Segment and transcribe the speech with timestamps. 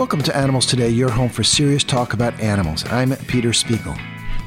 [0.00, 2.86] Welcome to Animals Today, your home for serious talk about animals.
[2.86, 3.94] I'm Peter Spiegel.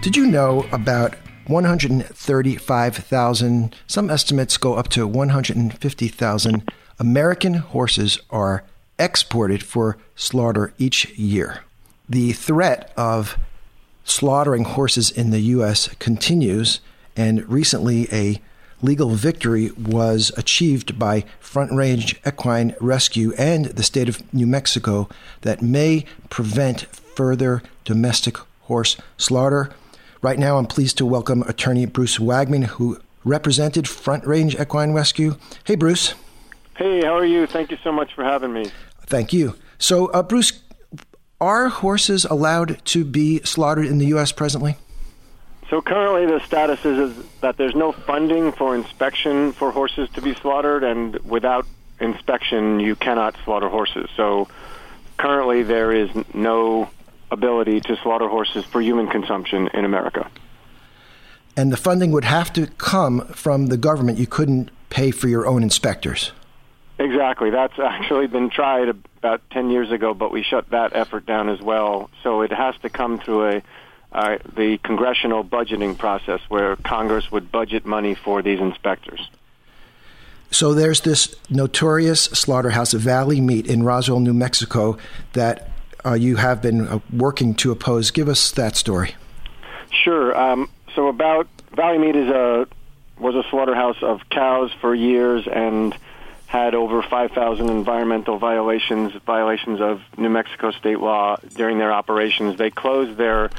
[0.02, 1.14] Did you know about
[1.46, 8.64] 135,000, some estimates go up to 150,000 American horses are
[8.98, 11.64] exported for slaughter each year?
[12.10, 13.38] The threat of
[14.04, 15.88] slaughtering horses in the U.S.
[16.00, 16.80] continues,
[17.16, 18.42] and recently a
[18.84, 25.10] legal victory was achieved by Front Range Equine Rescue and the state of New Mexico
[25.42, 26.82] that may prevent
[27.16, 29.74] further domestic horse slaughter.
[30.22, 35.38] Right now, I'm pleased to welcome attorney Bruce Wagman, who represented Front Range Equine Rescue.
[35.64, 36.14] Hey, Bruce.
[36.78, 37.48] Hey, how are you?
[37.48, 38.72] Thank you so much for having me.
[39.06, 39.56] Thank you.
[39.78, 40.62] So, uh, Bruce,
[41.40, 44.32] are horses allowed to be slaughtered in the U.S.
[44.32, 44.78] presently?
[45.74, 50.22] So currently, the status is, is, that there's no funding for inspection for horses to
[50.22, 51.66] be slaughtered, and without
[52.00, 54.08] inspection, you cannot slaughter horses.
[54.16, 54.50] So
[55.18, 56.92] currently, there is no
[57.32, 60.30] ability to slaughter horses for human consumption in America.
[61.58, 64.20] And the funding would have to come from the government.
[64.20, 66.34] You couldn't pay for your own inspectors.
[67.00, 67.50] Exactly.
[67.50, 71.62] That's actually been tried about 10 years ago, but we shut that effort down as
[71.62, 72.12] well.
[72.22, 73.64] So it has to come through a
[74.14, 79.30] uh, the congressional budgeting process where Congress would budget money for these inspectors.
[80.52, 84.98] So there's this notorious slaughterhouse, Valley Meat, in Roswell, New Mexico,
[85.34, 85.72] that
[86.06, 88.12] uh, you have been uh, working to oppose.
[88.12, 89.16] Give us that story.
[89.92, 90.38] Sure.
[90.38, 92.68] Um, so about Valley Meat is a
[93.18, 95.96] was a slaughterhouse of cows for years and
[96.48, 102.58] had over 5,000 environmental violations, violations of New Mexico state law during their operations.
[102.58, 103.50] They closed their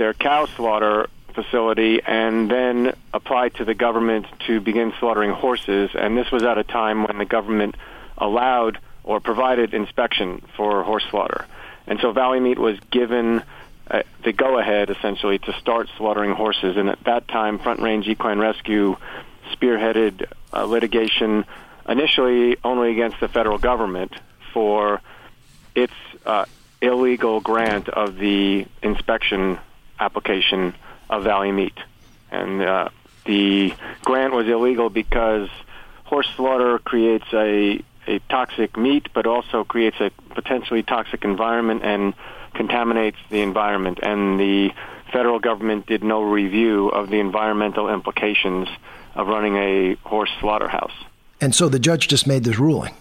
[0.00, 5.90] their cow slaughter facility and then applied to the government to begin slaughtering horses.
[5.94, 7.76] And this was at a time when the government
[8.16, 11.44] allowed or provided inspection for horse slaughter.
[11.86, 13.42] And so Valley Meat was given
[13.90, 16.78] uh, the go ahead essentially to start slaughtering horses.
[16.78, 18.96] And at that time, Front Range Equine Rescue
[19.52, 21.44] spearheaded uh, litigation
[21.86, 24.14] initially only against the federal government
[24.54, 25.02] for
[25.74, 25.92] its
[26.24, 26.46] uh,
[26.80, 29.58] illegal grant of the inspection
[30.00, 30.74] application
[31.08, 31.78] of Valley Meat.
[32.30, 32.88] And uh,
[33.26, 33.74] the
[34.04, 35.48] grant was illegal because
[36.04, 42.14] horse slaughter creates a, a toxic meat, but also creates a potentially toxic environment and
[42.54, 44.00] contaminates the environment.
[44.02, 44.70] And the
[45.12, 48.68] federal government did no review of the environmental implications
[49.14, 50.92] of running a horse slaughterhouse.
[51.40, 52.94] And so the judge just made this ruling.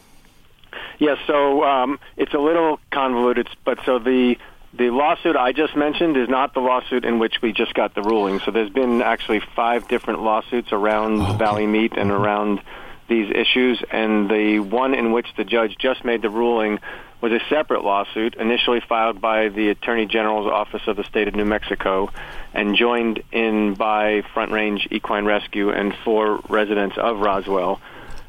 [0.97, 4.38] Yes, so um, it's a little convoluted, but so the
[4.74, 8.02] the lawsuit I just mentioned is not the lawsuit in which we just got the
[8.02, 8.40] ruling.
[8.40, 11.38] So there's been actually five different lawsuits around okay.
[11.38, 12.62] Valley Meat and around
[13.07, 16.80] these issues, and the one in which the judge just made the ruling
[17.22, 21.36] was a separate lawsuit initially filed by the Attorney General's Office of the State of
[21.36, 22.09] New Mexico
[22.53, 27.81] and joined in by Front Range Equine Rescue and four residents of Roswell.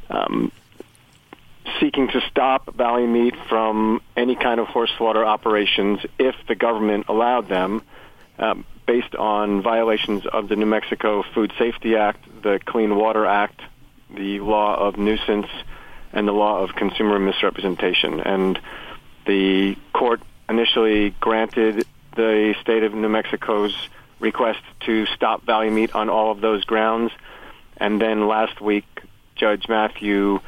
[0.08, 0.50] Um,
[1.78, 7.06] seeking to stop Valley Meat from any kind of horse slaughter operations if the government
[7.08, 7.82] allowed them,
[8.38, 13.60] um, based on violations of the New Mexico Food Safety Act, the Clean Water Act,
[14.14, 15.46] the law of nuisance,
[16.12, 18.20] and the law of consumer misrepresentation.
[18.20, 18.58] And
[19.26, 21.86] the court initially granted
[22.16, 23.74] the state of New Mexico's
[24.18, 27.12] request to stop Valley Meat on all of those grounds.
[27.76, 28.84] And then last week,
[29.36, 30.40] Judge Matthew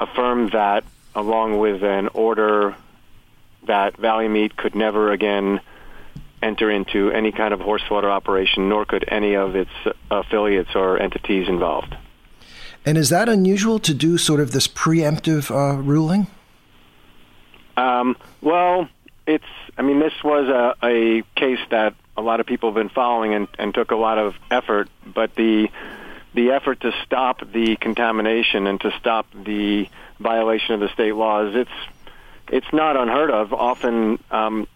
[0.00, 0.84] affirmed that
[1.14, 2.74] along with an order
[3.66, 5.60] that Valley Meat could never again
[6.42, 9.70] enter into any kind of horse slaughter operation, nor could any of its
[10.10, 11.94] affiliates or entities involved.
[12.86, 16.28] And is that unusual to do sort of this preemptive uh, ruling?
[17.76, 18.88] Um, well,
[19.26, 19.44] it's.
[19.76, 23.34] I mean, this was a, a case that a lot of people have been following
[23.34, 25.68] and, and took a lot of effort, but the
[26.34, 29.88] the effort to stop the contamination and to stop the
[30.18, 31.70] violation of the state laws, it's
[32.48, 33.52] it's not unheard of.
[33.52, 34.66] Often um,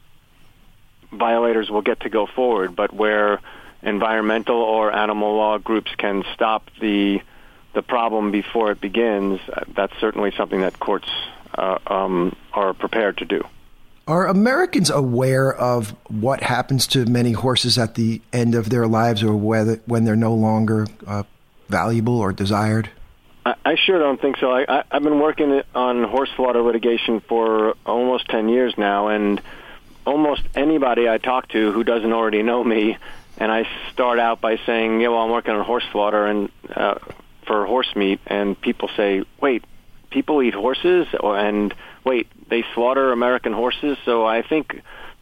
[1.13, 3.41] violators will get to go forward, but where
[3.83, 7.21] environmental or animal law groups can stop the
[7.75, 9.41] the problem before it begins,
[9.75, 11.09] that's certainly something that courts
[11.59, 13.43] uh, um, are prepared to do.
[14.07, 19.23] Are Americans aware of what happens to many horses at the end of their lives,
[19.25, 21.25] or whether when they're no longer uh,
[21.69, 22.91] valuable or desired?
[23.47, 24.51] I, sure don't think so.
[24.51, 29.41] I, I, I've been working on horse slaughter litigation for almost 10 years now, and
[30.07, 32.97] almost anybody I talk to who doesn't already know me,
[33.37, 36.95] and I start out by saying, yeah, well, I'm working on horse slaughter and uh,
[37.47, 39.65] for horse meat, and people say, wait,
[40.11, 41.07] people eat horses?
[41.13, 41.75] And
[42.05, 43.99] wait, they slaughter American horses.
[44.05, 44.81] So I think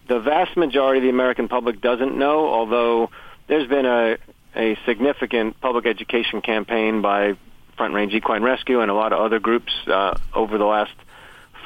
[0.08, 3.10] the vast majority of the American public doesn't know, although
[3.48, 4.18] there's been a,
[4.54, 7.34] a significant public education campaign by
[7.76, 10.92] Front Range Equine Rescue and a lot of other groups uh, over the last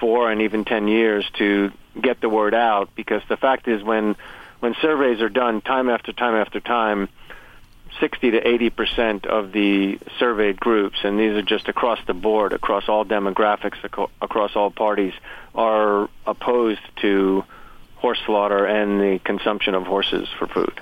[0.00, 2.90] four and even ten years to get the word out.
[2.94, 4.16] Because the fact is, when
[4.60, 7.08] when surveys are done time after time after time,
[8.00, 12.52] 60 to 80 percent of the surveyed groups, and these are just across the board,
[12.52, 13.76] across all demographics,
[14.20, 15.14] across all parties,
[15.54, 17.44] are opposed to
[17.96, 20.80] horse slaughter and the consumption of horses for food.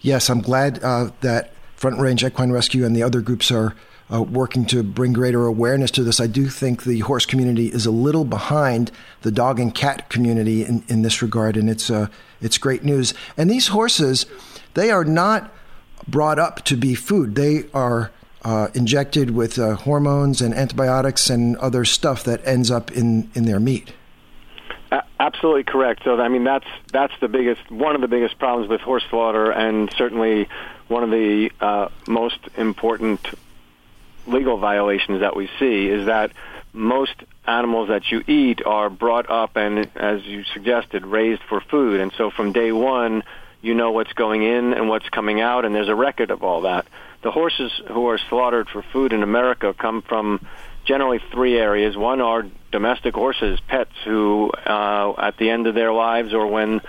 [0.00, 3.74] Yes, I'm glad uh, that Front Range Equine Rescue and the other groups are
[4.12, 6.20] uh, working to bring greater awareness to this.
[6.20, 10.64] I do think the horse community is a little behind the dog and cat community
[10.64, 12.06] in, in this regard, and it's uh,
[12.40, 13.14] it's great news.
[13.36, 14.26] And these horses,
[14.74, 15.52] they are not
[16.06, 17.34] brought up to be food.
[17.34, 18.10] They are
[18.42, 23.44] uh, injected with uh, hormones and antibiotics and other stuff that ends up in, in
[23.44, 23.92] their meat.
[25.18, 26.04] Absolutely correct.
[26.04, 29.50] So I mean that's that's the biggest one of the biggest problems with horse slaughter,
[29.50, 30.48] and certainly
[30.88, 33.20] one of the uh, most important
[34.26, 36.32] legal violations that we see is that
[36.72, 37.14] most
[37.46, 42.00] animals that you eat are brought up and, as you suggested, raised for food.
[42.00, 43.22] And so from day one,
[43.62, 46.62] you know what's going in and what's coming out, and there's a record of all
[46.62, 46.86] that.
[47.22, 50.46] The horses who are slaughtered for food in America come from
[50.86, 51.96] generally three areas.
[51.96, 56.80] One are domestic horses, pets who, uh, at the end of their lives or when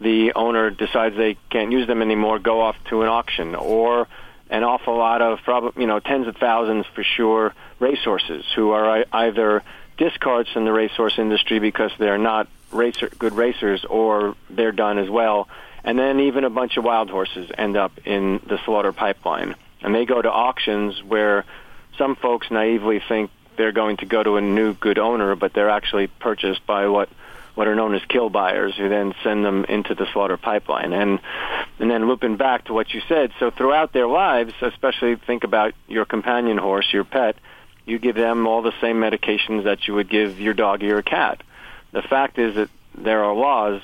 [0.00, 4.06] the owner decides they can't use them anymore, go off to an auction, or
[4.50, 9.04] an awful lot of, probably, you know, tens of thousands for sure, racehorses who are
[9.12, 9.62] either
[9.96, 15.08] discards from the racehorse industry because they're not racer, good racers or they're done as
[15.08, 15.48] well.
[15.82, 19.54] And then even a bunch of wild horses end up in the slaughter pipeline.
[19.80, 21.44] And they go to auctions where
[21.96, 25.70] some folks naively think they're going to go to a new good owner, but they're
[25.70, 27.08] actually purchased by what
[27.54, 30.92] what are known as kill buyers, who then send them into the slaughter pipeline.
[30.92, 31.18] And
[31.78, 35.74] and then looping back to what you said, so throughout their lives, especially think about
[35.88, 37.36] your companion horse, your pet,
[37.86, 41.02] you give them all the same medications that you would give your dog or your
[41.02, 41.42] cat.
[41.92, 43.80] The fact is that there are laws,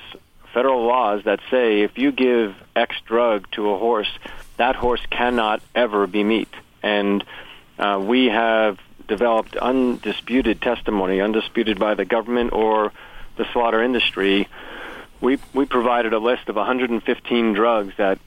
[0.53, 4.11] federal laws, that say if you give X drug to a horse,
[4.57, 6.53] that horse cannot ever be meat.
[6.83, 7.25] And
[7.79, 12.93] uh, we have developed undisputed testimony, undisputed by the government or
[13.37, 14.49] the slaughter industry,
[15.21, 18.19] we we provided a list of 115 drugs that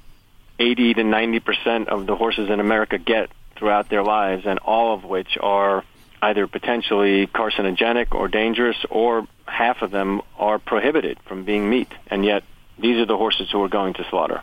[0.60, 4.94] 80 to 90 percent of the horses in America get throughout their lives, and all
[4.94, 5.84] of which are
[6.22, 11.92] either potentially carcinogenic or dangerous, or half of them are prohibited from being meat.
[12.08, 12.44] And yet,
[12.80, 14.42] these are the horses who are going to slaughter.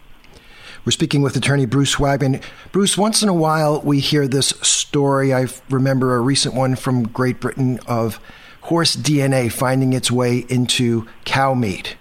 [0.84, 2.42] We're speaking with attorney Bruce Wagman.
[2.72, 5.32] Bruce, once in a while we hear this story.
[5.32, 8.18] I remember a recent one from Great Britain of
[8.62, 11.96] horse DNA finding its way into cow meat.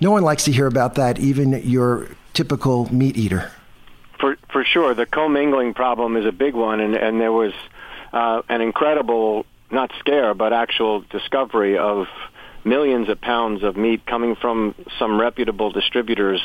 [0.00, 3.50] No one likes to hear about that, even your typical meat eater.
[4.18, 7.52] For for sure, the commingling problem is a big one, and and there was
[8.14, 12.06] uh, an incredible not scare but actual discovery of
[12.64, 16.42] millions of pounds of meat coming from some reputable distributors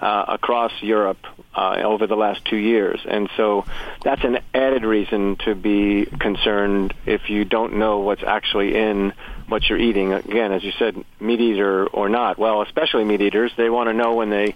[0.00, 1.18] uh, across Europe
[1.54, 3.00] uh, over the last two years.
[3.08, 3.64] And so
[4.02, 9.12] that's an added reason to be concerned if you don't know what's actually in
[9.48, 10.12] what you're eating.
[10.12, 12.38] Again, as you said, meat eater or not.
[12.38, 14.54] Well, especially meat eaters, they want to know when they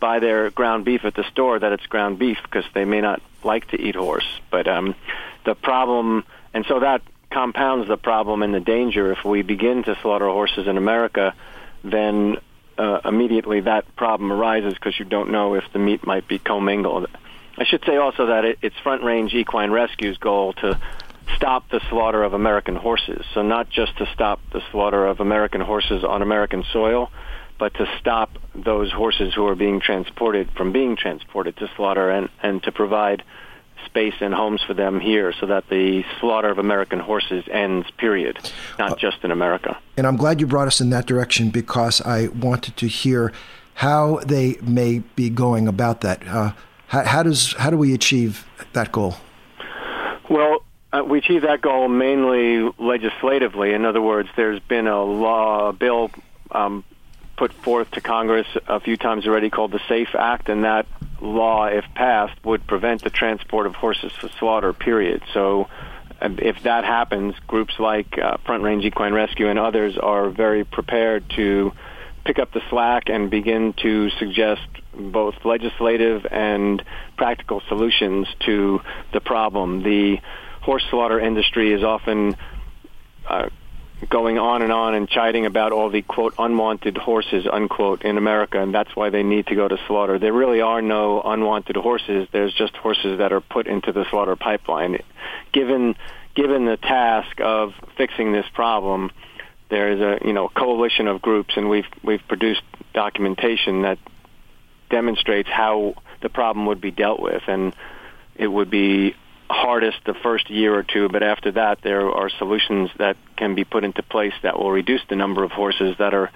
[0.00, 3.22] buy their ground beef at the store that it's ground beef because they may not
[3.42, 4.26] like to eat horse.
[4.50, 4.94] But um,
[5.44, 7.02] the problem, and so that
[7.34, 11.34] compounds the problem and the danger if we begin to slaughter horses in America,
[11.82, 12.36] then
[12.78, 17.08] uh, immediately that problem arises because you don't know if the meat might be commingled.
[17.58, 20.80] I should say also that it, it's Front Range Equine Rescue's goal to
[21.36, 23.24] stop the slaughter of American horses.
[23.34, 27.10] So not just to stop the slaughter of American horses on American soil,
[27.58, 32.28] but to stop those horses who are being transported from being transported to slaughter and,
[32.42, 33.22] and to provide
[33.84, 38.38] space and homes for them here so that the slaughter of American horses ends, period,
[38.78, 39.78] not uh, just in America.
[39.96, 43.32] And I'm glad you brought us in that direction because I wanted to hear
[43.74, 46.26] how they may be going about that.
[46.26, 46.52] Uh,
[46.88, 49.16] how, how, does, how do we achieve that goal?
[50.28, 53.74] Well, uh, we achieve that goal mainly legislatively.
[53.74, 56.10] In other words, there's been a law, a bill
[56.52, 56.84] um,
[57.36, 60.86] put forth to Congress a few times already called the SAFE Act, and that
[61.20, 65.22] law, if passed, would prevent the transport of horses for slaughter, period.
[65.32, 65.68] So
[66.20, 70.64] um, if that happens, groups like uh, Front Range Equine Rescue and others are very
[70.64, 71.72] prepared to
[72.24, 76.82] pick up the slack and begin to suggest both legislative and
[77.16, 78.80] practical solutions to
[79.12, 79.82] the problem.
[79.82, 80.20] The
[80.62, 82.36] horse slaughter industry is often
[83.26, 83.48] uh,
[84.08, 88.60] going on and on and chiding about all the quote unwanted horses unquote in America,
[88.60, 90.18] and that's why they need to go to slaughter.
[90.18, 92.28] There really are no unwanted horses.
[92.32, 94.98] There's just horses that are put into the slaughter pipeline.
[95.52, 95.96] Given
[96.34, 99.10] given the task of fixing this problem,
[99.70, 103.98] there is a you know coalition of groups, and we've we've produced documentation that
[104.90, 107.74] demonstrates how the problem would be dealt with, and
[108.36, 109.14] it would be
[109.50, 113.64] hardest the first year or two, but after that, there are solutions that can be
[113.64, 116.30] put into place that will reduce the number of horses that are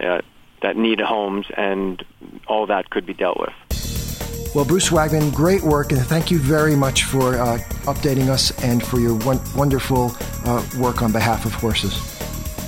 [0.00, 0.20] uh,
[0.62, 2.04] that need homes, and
[2.46, 3.52] all that could be dealt with.
[4.54, 8.84] Well, Bruce Wagman, great work, and thank you very much for uh, updating us and
[8.84, 9.14] for your
[9.56, 10.12] wonderful
[10.44, 11.94] uh, work on behalf of horses.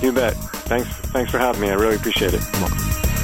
[0.01, 0.33] You bet.
[0.65, 0.89] Thanks.
[0.89, 1.69] Thanks for having me.
[1.69, 3.14] I really appreciate it.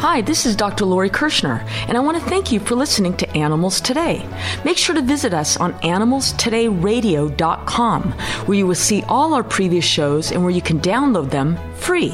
[0.00, 0.84] Hi, this is Dr.
[0.84, 4.24] Lori Kirschner, and I want to thank you for listening to Animals Today.
[4.64, 10.30] Make sure to visit us on animalstodayradio.com, where you will see all our previous shows
[10.30, 12.10] and where you can download them free.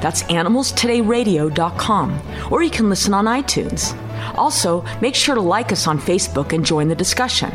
[0.00, 2.20] That's animalstodayradio.com,
[2.52, 4.00] or you can listen on iTunes.
[4.34, 7.50] Also, make sure to like us on Facebook and join the discussion.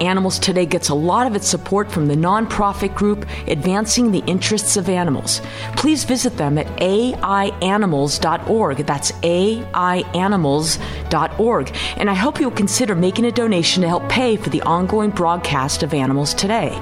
[0.00, 4.76] Animals Today gets a lot of its support from the nonprofit group Advancing the Interests
[4.76, 5.40] of Animals.
[5.76, 8.76] Please visit them at aianimals.org.
[8.78, 11.76] That's aianimals.org.
[11.96, 15.82] And I hope you'll consider making a donation to help pay for the ongoing broadcast
[15.82, 16.80] of Animals Today.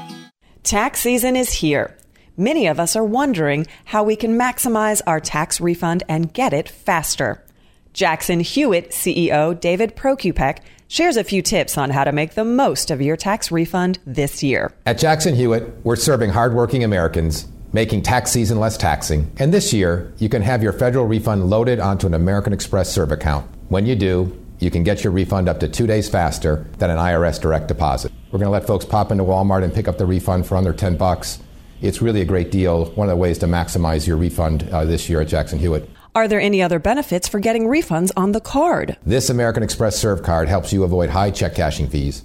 [0.63, 1.95] Tax season is here.
[2.39, 6.71] Many of us are wondering how we can maximize our tax refund and get it
[6.71, 7.45] faster.
[7.93, 10.61] Jackson Hewitt CEO David Prokupek
[10.93, 14.43] shares a few tips on how to make the most of your tax refund this
[14.43, 14.71] year.
[14.85, 19.33] At Jackson Hewitt, we're serving hardworking Americans, making tax season less taxing.
[19.39, 23.11] And this year, you can have your federal refund loaded onto an American Express Serve
[23.11, 23.51] account.
[23.71, 26.99] When you do, you can get your refund up to two days faster than an
[26.99, 28.13] IRS direct deposit.
[28.31, 30.75] We're going to let folks pop into Walmart and pick up the refund for under
[30.75, 31.39] 10 bucks.
[31.81, 32.85] It's really a great deal.
[32.91, 35.89] One of the ways to maximize your refund uh, this year at Jackson Hewitt.
[36.15, 38.99] Are there any other benefits for getting refunds on the card?
[39.03, 42.23] This American Express Serve card helps you avoid high check cashing fees.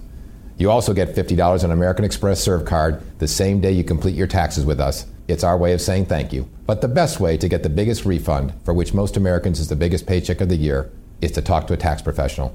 [0.58, 4.26] You also get $50 on American Express Serve card the same day you complete your
[4.26, 5.06] taxes with us.
[5.26, 6.50] It's our way of saying thank you.
[6.66, 9.76] But the best way to get the biggest refund, for which most Americans is the
[9.76, 10.90] biggest paycheck of the year,
[11.22, 12.54] is to talk to a tax professional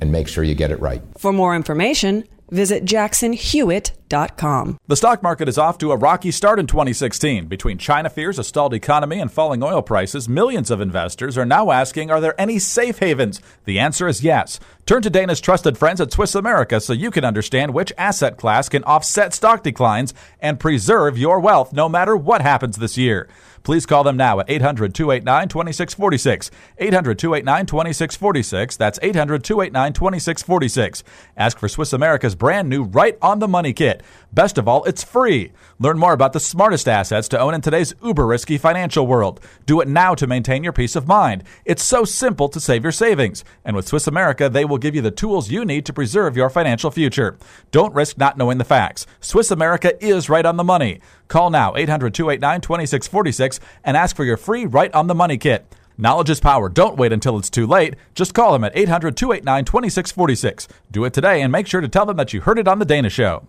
[0.00, 1.02] and make sure you get it right.
[1.16, 4.78] For more information, visit jacksonhewitt.com.
[4.86, 7.46] The stock market is off to a rocky start in 2016.
[7.46, 11.70] Between China fears, a stalled economy, and falling oil prices, millions of investors are now
[11.70, 13.40] asking are there any safe havens?
[13.64, 14.60] The answer is yes.
[14.86, 18.68] Turn to Dana's trusted friends at Swiss America so you can understand which asset class
[18.68, 23.28] can offset stock declines and preserve your wealth no matter what happens this year.
[23.64, 26.50] Please call them now at 800 289 2646.
[26.78, 28.76] 800 289 2646.
[28.76, 31.02] That's 800 289 2646.
[31.36, 34.02] Ask for Swiss America's brand new Right on the Money kit.
[34.34, 35.52] Best of all, it's free.
[35.78, 39.38] Learn more about the smartest assets to own in today's uber risky financial world.
[39.64, 41.44] Do it now to maintain your peace of mind.
[41.64, 43.44] It's so simple to save your savings.
[43.64, 46.50] And with Swiss America, they will give you the tools you need to preserve your
[46.50, 47.38] financial future.
[47.70, 49.06] Don't risk not knowing the facts.
[49.20, 51.00] Swiss America is right on the money.
[51.28, 55.64] Call now 800 289 2646 and ask for your free Right on the Money kit.
[55.96, 56.68] Knowledge is power.
[56.68, 57.94] Don't wait until it's too late.
[58.16, 60.66] Just call them at 800 289 2646.
[60.90, 62.84] Do it today and make sure to tell them that you heard it on The
[62.84, 63.46] Dana Show.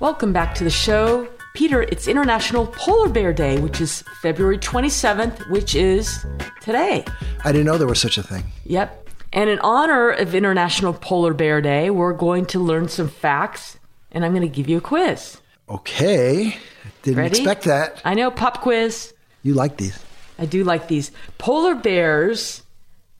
[0.00, 1.28] Welcome back to the show.
[1.54, 6.24] Peter, it's International Polar Bear Day, which is February 27th, which is
[6.60, 7.04] today.
[7.44, 8.44] I didn't know there was such a thing.
[8.64, 9.08] Yep.
[9.32, 13.76] And in honor of International Polar Bear Day, we're going to learn some facts,
[14.12, 15.40] and I'm going to give you a quiz.
[15.68, 16.56] Okay.
[17.02, 17.36] Didn't Ready?
[17.36, 18.00] expect that.
[18.04, 19.12] I know, pop quiz.
[19.42, 19.98] You like these.
[20.38, 21.10] I do like these.
[21.38, 22.62] Polar bears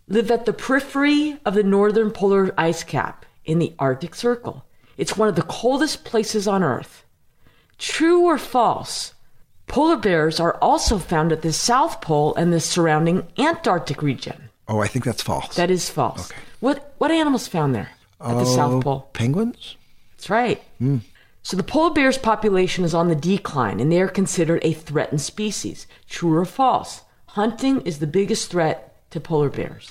[0.06, 4.64] live at the periphery of the northern polar ice cap in the Arctic Circle.
[4.98, 7.04] It's one of the coldest places on Earth.
[7.78, 9.14] True or false?
[9.68, 14.50] Polar bears are also found at the South Pole and the surrounding Antarctic region.
[14.66, 15.54] Oh, I think that's false.
[15.56, 16.30] That is false.
[16.30, 16.40] Okay.
[16.60, 17.90] What what animals found there
[18.20, 19.08] at the Oh, South Pole?
[19.12, 19.76] Penguins?
[20.16, 20.60] That's right.
[20.78, 20.98] Hmm.
[21.42, 25.20] So the polar bear's population is on the decline, and they are considered a threatened
[25.22, 25.86] species.
[26.08, 27.02] True or false?
[27.26, 29.88] Hunting is the biggest threat to polar bears.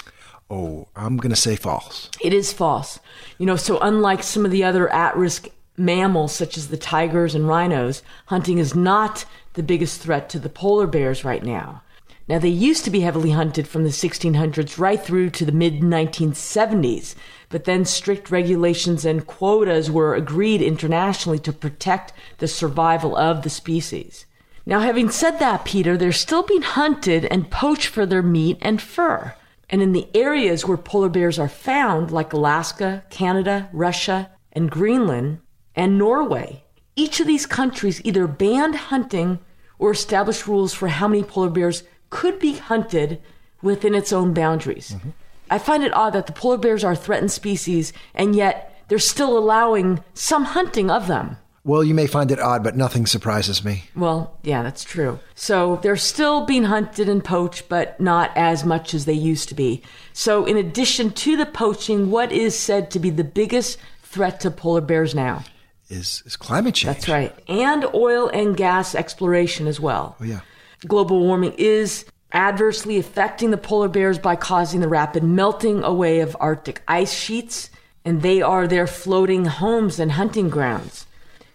[0.49, 2.09] Oh, I'm going to say false.
[2.21, 2.99] It is false.
[3.37, 7.35] You know, so unlike some of the other at risk mammals, such as the tigers
[7.35, 11.83] and rhinos, hunting is not the biggest threat to the polar bears right now.
[12.29, 15.79] Now, they used to be heavily hunted from the 1600s right through to the mid
[15.79, 17.15] 1970s,
[17.47, 23.49] but then strict regulations and quotas were agreed internationally to protect the survival of the
[23.49, 24.25] species.
[24.65, 28.81] Now, having said that, Peter, they're still being hunted and poached for their meat and
[28.81, 29.33] fur.
[29.69, 35.39] And in the areas where polar bears are found, like Alaska, Canada, Russia, and Greenland,
[35.75, 36.63] and Norway,
[36.95, 39.39] each of these countries either banned hunting
[39.77, 43.21] or established rules for how many polar bears could be hunted
[43.61, 44.91] within its own boundaries.
[44.91, 45.09] Mm-hmm.
[45.49, 48.99] I find it odd that the polar bears are a threatened species, and yet they're
[48.99, 51.37] still allowing some hunting of them.
[51.67, 53.83] Well, you may find it odd, but nothing surprises me.
[53.93, 55.19] Well, yeah, that's true.
[55.35, 59.55] So they're still being hunted and poached, but not as much as they used to
[59.55, 59.83] be.
[60.13, 64.49] So, in addition to the poaching, what is said to be the biggest threat to
[64.49, 65.43] polar bears now?
[65.89, 66.95] Is is climate change?
[66.95, 67.35] That's right.
[67.49, 70.15] And oil and gas exploration as well.
[70.21, 70.39] Oh, yeah.
[70.87, 76.37] Global warming is adversely affecting the polar bears by causing the rapid melting away of
[76.39, 77.69] Arctic ice sheets,
[78.05, 81.06] and they are their floating homes and hunting grounds.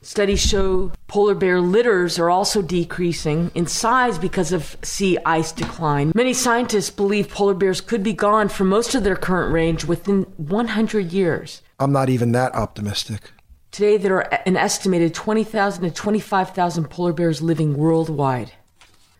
[0.05, 6.11] Studies show polar bear litters are also decreasing in size because of sea ice decline.
[6.17, 10.23] Many scientists believe polar bears could be gone from most of their current range within
[10.39, 11.63] 100 years.
[11.79, 13.31] I'm not even that optimistic.
[13.71, 18.53] Today, there are an estimated 20,000 to 25,000 polar bears living worldwide.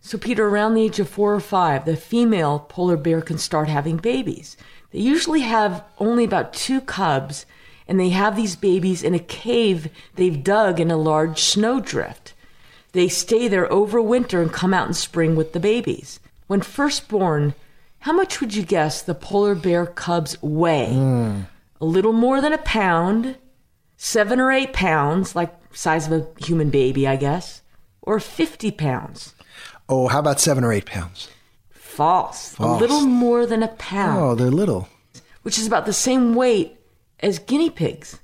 [0.01, 3.69] So, Peter, around the age of four or five, the female polar bear can start
[3.69, 4.57] having babies.
[4.91, 7.45] They usually have only about two cubs,
[7.87, 12.33] and they have these babies in a cave they've dug in a large snowdrift.
[12.93, 16.19] They stay there over winter and come out in spring with the babies.
[16.47, 17.55] When first born,
[17.99, 20.93] how much would you guess the polar bear cubs weigh?
[21.81, 23.37] A little more than a pound,
[23.97, 27.61] seven or eight pounds, like size of a human baby, I guess,
[28.01, 29.33] or 50 pounds.
[29.89, 31.29] Oh, how about seven or eight pounds?
[31.71, 32.53] False.
[32.55, 32.79] False.
[32.79, 34.87] A little more than a pound, Oh, they're little.
[35.43, 36.77] which is about the same weight
[37.23, 38.19] as guinea pigs.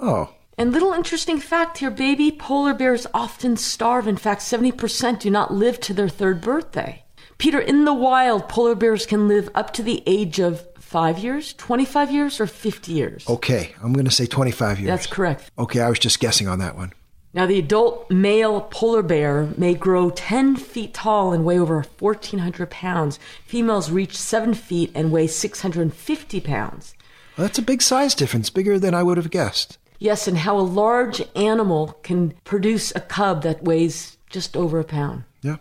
[0.00, 4.06] Oh, And little interesting fact here baby polar bears often starve.
[4.06, 7.02] In fact, 70% do not live to their third birthday.
[7.38, 11.52] Peter, in the wild, polar bears can live up to the age of five years,
[11.54, 13.28] 25 years, or 50 years.
[13.28, 13.74] okay.
[13.82, 14.86] I'm going to say 25 years.
[14.88, 15.50] That's correct.
[15.58, 16.92] Okay, I was just guessing on that one.
[17.32, 22.70] Now, the adult male polar bear may grow 10 feet tall and weigh over 1,400
[22.70, 23.18] pounds.
[23.44, 26.94] Females reach 7 feet and weigh 650 pounds.
[27.36, 29.78] Well, that's a big size difference, bigger than I would have guessed.
[29.98, 34.84] Yes, and how a large animal can produce a cub that weighs just over a
[34.84, 35.24] pound.
[35.42, 35.56] Yeah.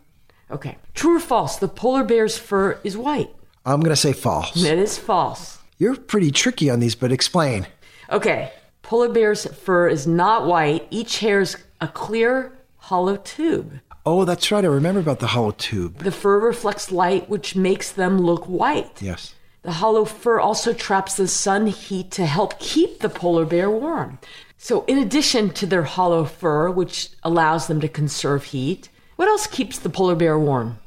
[0.52, 0.78] Okay.
[0.94, 1.58] True or false?
[1.58, 3.30] The polar bear's fur is white.
[3.66, 4.64] I'm going to say false.
[4.64, 5.60] It is false.
[5.78, 7.68] You're pretty tricky on these, but explain.
[8.10, 8.52] Okay.
[8.82, 10.88] Polar bear's fur is not white.
[10.92, 13.80] Each hair is a clear, hollow tube.
[14.06, 14.66] Oh, that's right.
[14.66, 16.00] I remember about the hollow tube.
[16.00, 19.02] The fur reflects light, which makes them look white.
[19.02, 19.33] Yes.
[19.63, 24.19] The hollow fur also traps the sun heat to help keep the polar bear warm.
[24.58, 29.47] So, in addition to their hollow fur, which allows them to conserve heat, what else
[29.47, 30.80] keeps the polar bear warm?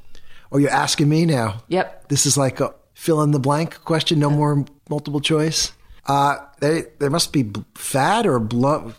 [0.53, 1.63] Oh, you're asking me now.
[1.69, 2.09] Yep.
[2.09, 5.73] This is like a fill in the blank question, no more multiple choice.
[6.07, 8.39] Uh, they, there must be fat or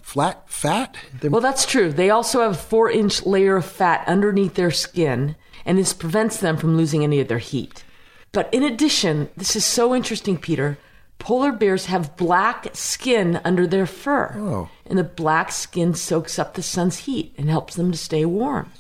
[0.03, 0.97] flat fat.
[1.21, 1.91] There- Well, that's true.
[1.91, 5.35] They also have a four inch layer of fat underneath their skin,
[5.65, 7.83] and this prevents them from losing any of their heat.
[8.31, 10.77] But in addition, this is so interesting, Peter.
[11.19, 14.35] Polar bears have black skin under their fur.
[14.37, 14.69] Oh.
[14.85, 18.71] And the black skin soaks up the sun's heat and helps them to stay warm.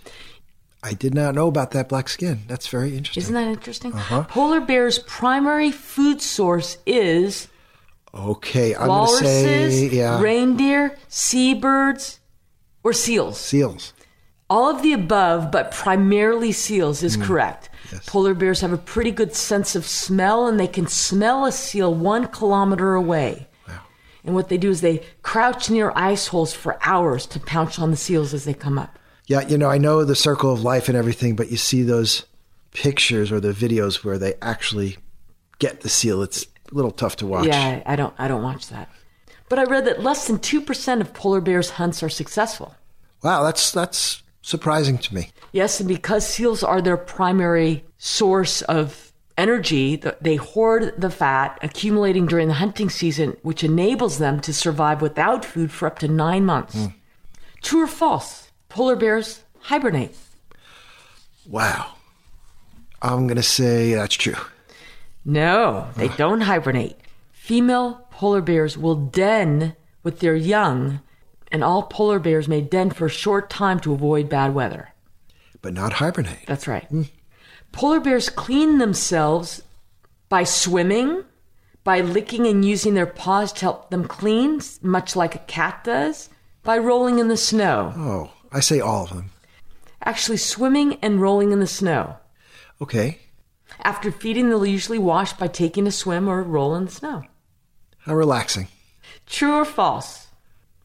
[0.83, 2.41] I did not know about that black skin.
[2.47, 3.21] That's very interesting.
[3.23, 3.93] Isn't that interesting?
[3.93, 4.23] Uh-huh.
[4.25, 7.47] Polar bears' primary food source is
[8.13, 10.21] okay, I'm going to walruses, say yeah.
[10.21, 12.19] reindeer, seabirds,
[12.83, 13.39] or seals.
[13.39, 13.93] Seals.
[14.49, 17.23] All of the above, but primarily seals, is mm.
[17.23, 17.69] correct.
[17.91, 18.05] Yes.
[18.05, 21.93] Polar bears have a pretty good sense of smell and they can smell a seal
[21.93, 23.47] one kilometer away.
[24.27, 27.91] And what they do is they crouch near ice holes for hours to pounce on
[27.91, 28.99] the seals as they come up.
[29.25, 32.25] Yeah, you know, I know the circle of life and everything, but you see those
[32.73, 34.97] pictures or the videos where they actually
[35.59, 36.21] get the seal.
[36.21, 37.47] It's a little tough to watch.
[37.47, 38.89] Yeah, I don't I don't watch that.
[39.47, 42.75] But I read that less than 2% of polar bears hunts are successful.
[43.23, 45.29] Wow, that's that's surprising to me.
[45.51, 52.25] Yes, and because seals are their primary source of energy, they hoard the fat accumulating
[52.25, 56.45] during the hunting season, which enables them to survive without food for up to nine
[56.45, 56.75] months.
[56.75, 56.85] Hmm.
[57.61, 58.49] True or false?
[58.69, 60.15] Polar bears hibernate.
[61.45, 61.95] Wow.
[63.01, 64.35] I'm going to say that's true.
[65.25, 66.95] No, they don't hibernate.
[67.33, 71.01] Female polar bears will den with their young,
[71.51, 74.89] and all polar bears may den for a short time to avoid bad weather.
[75.61, 76.45] But not hibernate.
[76.45, 76.85] That's right.
[76.85, 77.03] Hmm.
[77.71, 79.61] Polar bears clean themselves
[80.29, 81.23] by swimming,
[81.83, 86.29] by licking and using their paws to help them clean, much like a cat does,
[86.63, 87.93] by rolling in the snow.
[87.95, 89.31] Oh, I say all of them.
[90.03, 92.17] Actually, swimming and rolling in the snow.
[92.81, 93.19] Okay.
[93.83, 97.23] After feeding, they'll usually wash by taking a swim or roll in the snow.
[97.99, 98.67] How relaxing.
[99.25, 100.26] True or false?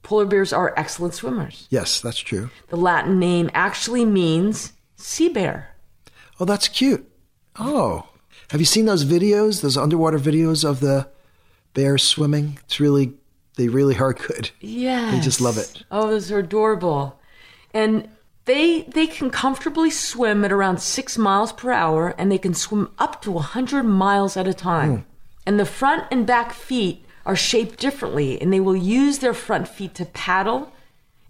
[0.02, 1.66] Polar bears are excellent swimmers.
[1.70, 2.50] Yes, that's true.
[2.68, 5.76] The Latin name actually means sea bear.
[6.40, 7.08] Oh, that's cute.
[7.58, 8.08] Oh.
[8.50, 11.08] Have you seen those videos, those underwater videos of the
[11.72, 12.58] bears swimming?
[12.64, 13.14] It's really,
[13.56, 14.50] they really are good.
[14.60, 15.12] Yeah.
[15.12, 15.84] They just love it.
[15.90, 17.18] Oh, those are adorable.
[17.72, 18.08] And
[18.44, 22.90] they they can comfortably swim at around six miles per hour and they can swim
[22.98, 24.96] up to hundred miles at a time.
[24.96, 25.02] Hmm.
[25.46, 29.68] And the front and back feet are shaped differently and they will use their front
[29.68, 30.72] feet to paddle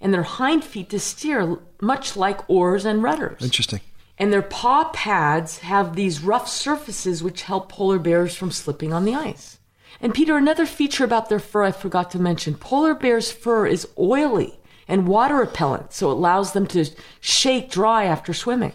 [0.00, 3.42] and their hind feet to steer, much like oars and rudders.
[3.42, 3.80] Interesting.
[4.18, 9.04] And their paw pads have these rough surfaces which help polar bears from slipping on
[9.04, 9.58] the ice.
[10.00, 13.88] And Peter, another feature about their fur I forgot to mention polar bears' fur is
[13.98, 16.84] oily and water repellent, so it allows them to
[17.20, 18.72] shake dry after swimming.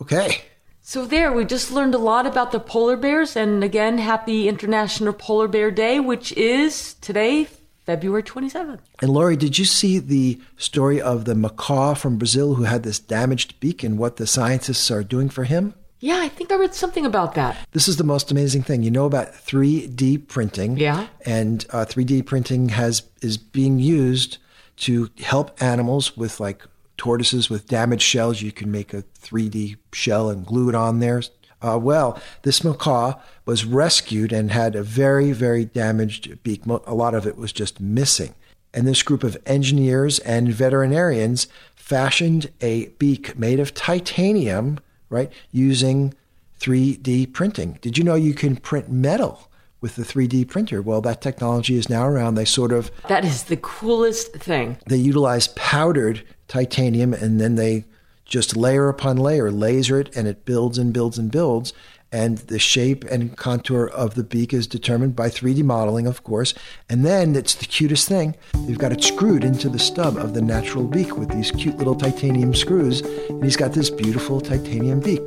[0.00, 0.42] Okay.
[0.84, 3.36] So, there, we just learned a lot about the polar bears.
[3.36, 7.46] And again, happy International Polar Bear Day, which is today,
[7.86, 8.80] February 27th.
[9.00, 12.98] And Lori, did you see the story of the macaw from Brazil who had this
[12.98, 15.74] damaged beak and what the scientists are doing for him?
[16.00, 17.56] Yeah, I think I read something about that.
[17.70, 18.82] This is the most amazing thing.
[18.82, 20.76] You know about 3D printing.
[20.76, 21.06] Yeah.
[21.24, 24.38] And uh, 3D printing has is being used
[24.78, 26.64] to help animals with like
[26.96, 28.42] tortoises with damaged shells.
[28.42, 31.22] You can make a 3D shell and glue it on there.
[31.60, 33.14] Uh, well, this macaw
[33.46, 36.66] was rescued and had a very, very damaged beak.
[36.66, 38.34] A lot of it was just missing.
[38.74, 46.14] And this group of engineers and veterinarians fashioned a beak made of titanium, right, using
[46.60, 47.78] 3D printing.
[47.80, 49.48] Did you know you can print metal
[49.80, 50.80] with the 3D printer?
[50.80, 52.34] Well, that technology is now around.
[52.36, 54.78] They sort of That is the coolest thing.
[54.86, 57.84] they utilize powdered titanium and then they
[58.24, 61.74] just layer upon layer, laser it, and it builds and builds and builds.
[62.10, 66.52] And the shape and contour of the beak is determined by 3D modeling, of course.
[66.88, 68.36] And then it's the cutest thing.
[68.66, 71.94] They've got it screwed into the stub of the natural beak with these cute little
[71.94, 73.00] titanium screws.
[73.00, 75.22] And he's got this beautiful titanium beak.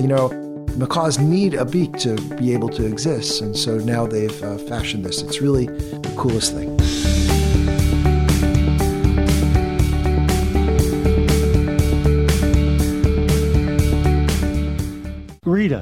[0.00, 0.28] You know,
[0.76, 3.40] macaws need a beak to be able to exist.
[3.40, 5.22] And so now they've uh, fashioned this.
[5.22, 6.75] It's really the coolest thing.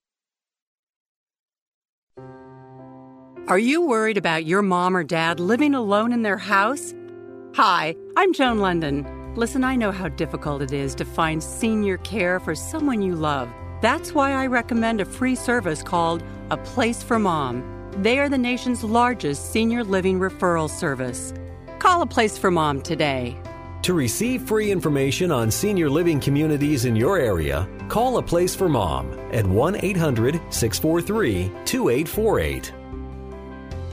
[3.48, 6.94] Are you worried about your mom or dad living alone in their house?
[7.56, 9.08] Hi, I'm Joan London.
[9.36, 13.48] Listen, I know how difficult it is to find senior care for someone you love.
[13.82, 17.77] That's why I recommend a free service called A Place for Mom.
[17.98, 21.34] They are the nation's largest senior living referral service.
[21.80, 23.36] Call A Place for Mom today.
[23.82, 28.70] To receive free information on senior living communities in your area, call A Place for
[28.70, 32.74] Mom at 1 800 643 2848.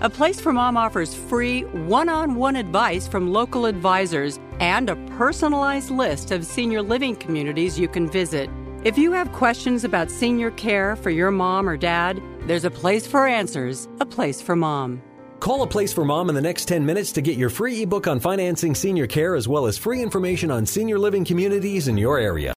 [0.02, 4.96] A Place for Mom offers free one on one advice from local advisors and a
[5.16, 8.50] personalized list of senior living communities you can visit.
[8.84, 13.06] If you have questions about senior care for your mom or dad, there's a place
[13.06, 15.02] for answers, a place for mom.
[15.40, 18.06] Call a place for mom in the next 10 minutes to get your free ebook
[18.06, 22.18] on financing senior care as well as free information on senior living communities in your
[22.18, 22.52] area.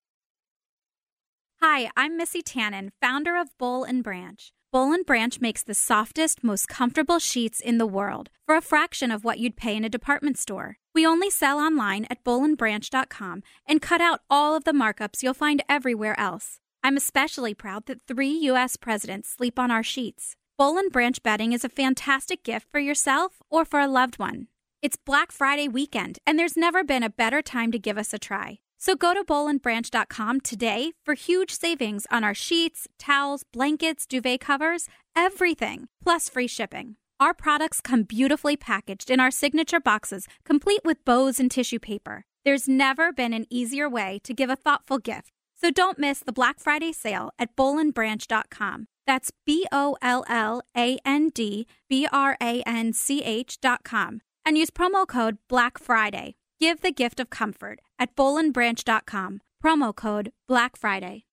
[1.62, 4.52] Hi, I'm Missy Tannen, founder of Boll and Branch.
[4.70, 9.12] Boll and Branch makes the softest, most comfortable sheets in the world for a fraction
[9.12, 10.78] of what you'd pay in a department store.
[10.94, 15.64] We only sell online at bollandbranch.com and cut out all of the markups you'll find
[15.70, 16.60] everywhere else.
[16.84, 18.76] I'm especially proud that three U.S.
[18.76, 20.36] presidents sleep on our sheets.
[20.58, 24.48] Boll and Branch bedding is a fantastic gift for yourself or for a loved one.
[24.82, 28.20] It's Black Friday weekend, and there's never been a better time to give us a
[28.20, 28.60] try.
[28.78, 34.88] So go to bollandbranch.com today for huge savings on our sheets, towels, blankets, duvet covers,
[35.16, 36.96] everything, plus free shipping.
[37.20, 42.26] Our products come beautifully packaged in our signature boxes, complete with bows and tissue paper.
[42.46, 45.32] There's never been an easier way to give a thoughtful gift.
[45.60, 48.88] So don't miss the Black Friday sale at bollandbranch.com.
[49.08, 54.22] That's B O L L A N D B R A N C H.com.
[54.46, 56.36] And use promo code Black Friday.
[56.60, 59.42] Give the gift of comfort at bollandbranch.com.
[59.64, 61.24] Promo code Black Friday.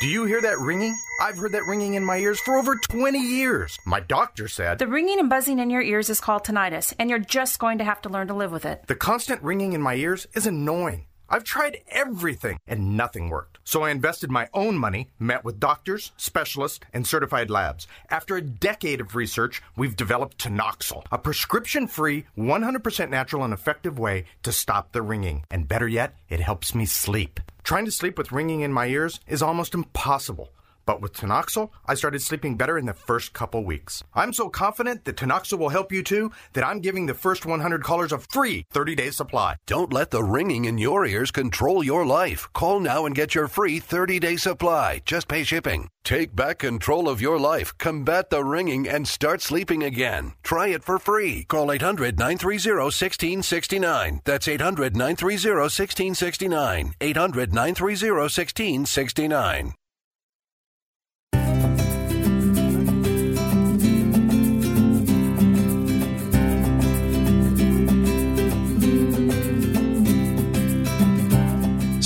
[0.00, 0.94] Do you hear that ringing?
[1.22, 3.78] I've heard that ringing in my ears for over 20 years.
[3.86, 4.78] My doctor said.
[4.78, 7.84] The ringing and buzzing in your ears is called tinnitus, and you're just going to
[7.84, 8.86] have to learn to live with it.
[8.88, 11.06] The constant ringing in my ears is annoying.
[11.28, 13.58] I've tried everything and nothing worked.
[13.64, 17.86] So I invested my own money, met with doctors, specialists, and certified labs.
[18.10, 23.98] After a decade of research, we've developed Tinoxil, a prescription free, 100% natural and effective
[23.98, 25.44] way to stop the ringing.
[25.50, 27.40] And better yet, it helps me sleep.
[27.64, 30.52] Trying to sleep with ringing in my ears is almost impossible.
[30.86, 34.04] But with Tinoxil, I started sleeping better in the first couple weeks.
[34.14, 37.82] I'm so confident that Tinoxil will help you too that I'm giving the first 100
[37.82, 39.56] callers a free 30-day supply.
[39.66, 42.48] Don't let the ringing in your ears control your life.
[42.52, 45.02] Call now and get your free 30-day supply.
[45.04, 45.88] Just pay shipping.
[46.04, 50.34] Take back control of your life, combat the ringing, and start sleeping again.
[50.44, 51.42] Try it for free.
[51.48, 54.20] Call 800 930 1669.
[54.24, 56.94] That's 800 930 1669.
[57.00, 59.74] 800 930 1669.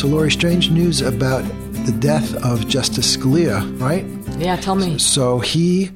[0.00, 1.42] So, Lori, strange news about
[1.84, 4.06] the death of Justice Scalia, right?
[4.38, 4.96] Yeah, tell me.
[4.96, 5.90] So he,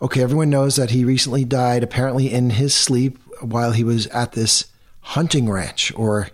[0.00, 4.30] okay, everyone knows that he recently died apparently in his sleep while he was at
[4.30, 4.66] this
[5.00, 6.28] hunting ranch or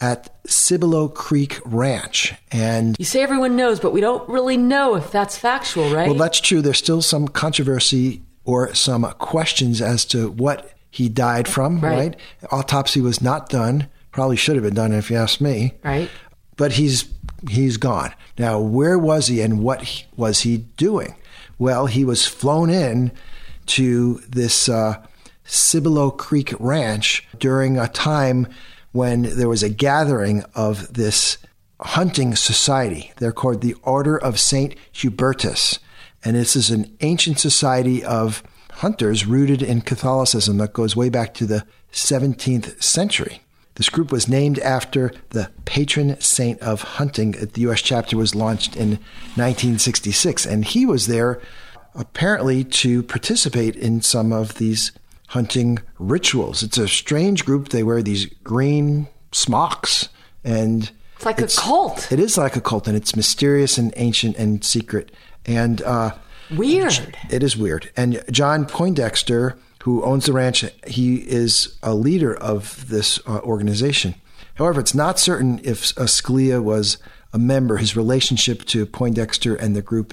[0.00, 2.34] at Cibolo Creek Ranch.
[2.50, 6.08] And you say everyone knows, but we don't really know if that's factual, right?
[6.08, 6.62] Well, that's true.
[6.62, 11.96] There's still some controversy or some questions as to what he died from, right?
[11.96, 12.16] right?
[12.50, 13.88] Autopsy was not done.
[14.10, 15.74] Probably should have been done if you ask me.
[15.84, 16.10] Right.
[16.56, 17.08] But he's
[17.48, 18.14] he's gone.
[18.38, 21.16] Now, where was he and what was he doing?
[21.58, 23.12] Well, he was flown in
[23.66, 25.04] to this uh,
[25.44, 28.48] Cibolo Creek Ranch during a time
[28.92, 31.38] when there was a gathering of this
[31.80, 33.12] hunting society.
[33.18, 34.74] They're called the Order of St.
[34.94, 35.78] Hubertus.
[36.24, 38.42] And this is an ancient society of
[38.72, 43.42] hunters rooted in Catholicism that goes way back to the 17th century.
[43.76, 47.32] This group was named after the patron saint of hunting.
[47.32, 47.82] The U.S.
[47.82, 48.90] chapter was launched in
[49.36, 51.40] 1966, and he was there
[51.94, 54.92] apparently to participate in some of these
[55.28, 56.62] hunting rituals.
[56.62, 57.68] It's a strange group.
[57.68, 60.08] They wear these green smocks,
[60.42, 62.10] and it's like it's, a cult.
[62.10, 65.12] It is like a cult, and it's mysterious and ancient and secret.
[65.44, 66.12] And uh,
[66.50, 67.16] weird.
[67.30, 67.90] It is weird.
[67.96, 74.16] And John Poindexter who owns the ranch, he is a leader of this uh, organization.
[74.56, 76.98] However, it's not certain if Scalia was
[77.32, 77.76] a member.
[77.76, 80.12] His relationship to Poindexter and the group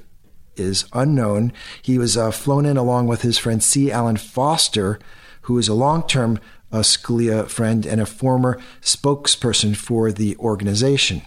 [0.55, 1.53] is unknown.
[1.81, 3.91] He was uh, flown in along with his friend C.
[3.91, 4.99] Allen Foster,
[5.41, 6.39] who is a long term
[6.71, 11.23] uh, Scalia friend and a former spokesperson for the organization.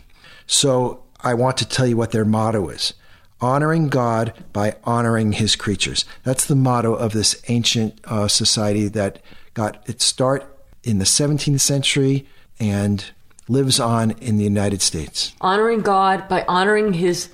[0.46, 2.94] So I want to tell you what their motto is
[3.40, 6.04] honoring God by honoring his creatures.
[6.22, 9.20] That's the motto of this ancient uh, society that
[9.54, 12.26] got its start in the 17th century
[12.58, 13.04] and
[13.48, 15.34] lives on in the United States.
[15.40, 17.28] Honoring God by honoring his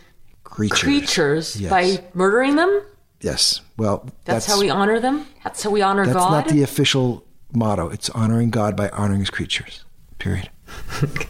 [0.44, 1.70] creatures, creatures yes.
[1.70, 2.82] by murdering them?
[3.20, 3.60] Yes.
[3.76, 5.26] Well, that's, that's, how we honor them?
[5.44, 6.32] That's how we honor that's God?
[6.32, 7.88] That's not the official motto.
[7.88, 9.84] It's honoring God by honoring his creatures.
[10.18, 10.50] Period.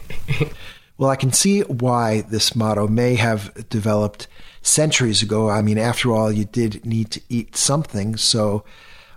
[0.97, 4.27] well, I can see why this motto may have developed
[4.63, 5.49] centuries ago.
[5.49, 8.17] I mean, after all, you did need to eat something.
[8.17, 8.63] So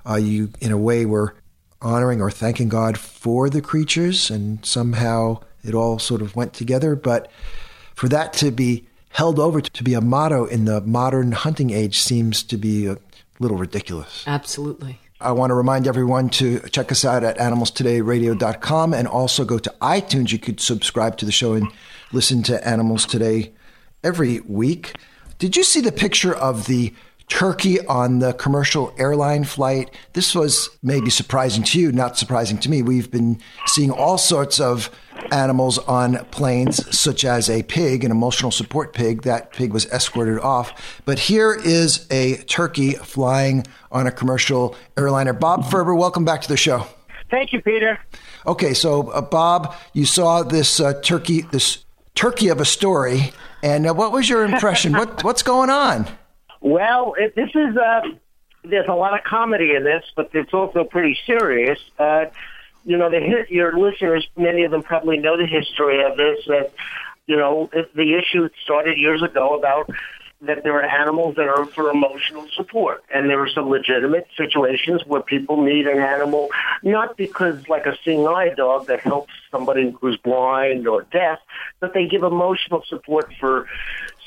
[0.08, 1.34] uh, you, in a way, were
[1.80, 6.94] honoring or thanking God for the creatures, and somehow it all sort of went together.
[6.94, 7.30] But
[7.94, 11.98] for that to be held over to be a motto in the modern hunting age
[11.98, 12.98] seems to be a
[13.38, 14.24] little ridiculous.
[14.26, 14.98] Absolutely.
[15.18, 19.74] I want to remind everyone to check us out at animalstodayradio.com and also go to
[19.80, 20.32] iTunes.
[20.32, 21.68] You could subscribe to the show and
[22.12, 23.54] listen to Animals Today
[24.04, 24.94] every week.
[25.38, 26.94] Did you see the picture of the
[27.28, 29.90] turkey on the commercial airline flight?
[30.14, 32.80] This was maybe surprising to you, not surprising to me.
[32.80, 34.90] We've been seeing all sorts of
[35.30, 39.22] animals on planes, such as a pig, an emotional support pig.
[39.22, 41.02] That pig was escorted off.
[41.04, 45.34] But here is a turkey flying on a commercial airliner.
[45.34, 46.86] Bob Ferber, welcome back to the show.
[47.30, 47.98] Thank you, Peter.
[48.46, 53.86] Okay, so uh, Bob, you saw this uh, turkey, this turkey of a story and
[53.86, 54.92] uh, what was your impression?
[54.92, 56.06] what what's going on?
[56.60, 58.02] Well, it, this is uh,
[58.64, 61.78] there's a lot of comedy in this, but it's also pretty serious.
[61.98, 62.26] Uh,
[62.84, 66.38] you know, the your listeners, many of them probably know the history of this.
[66.46, 66.72] That
[67.26, 69.90] you know, the issue started years ago about
[70.42, 73.02] that there are animals that are for emotional support.
[73.12, 76.48] And there are some legitimate situations where people need an animal,
[76.82, 81.38] not because like a seeing eye dog that helps somebody who's blind or deaf,
[81.80, 83.66] but they give emotional support for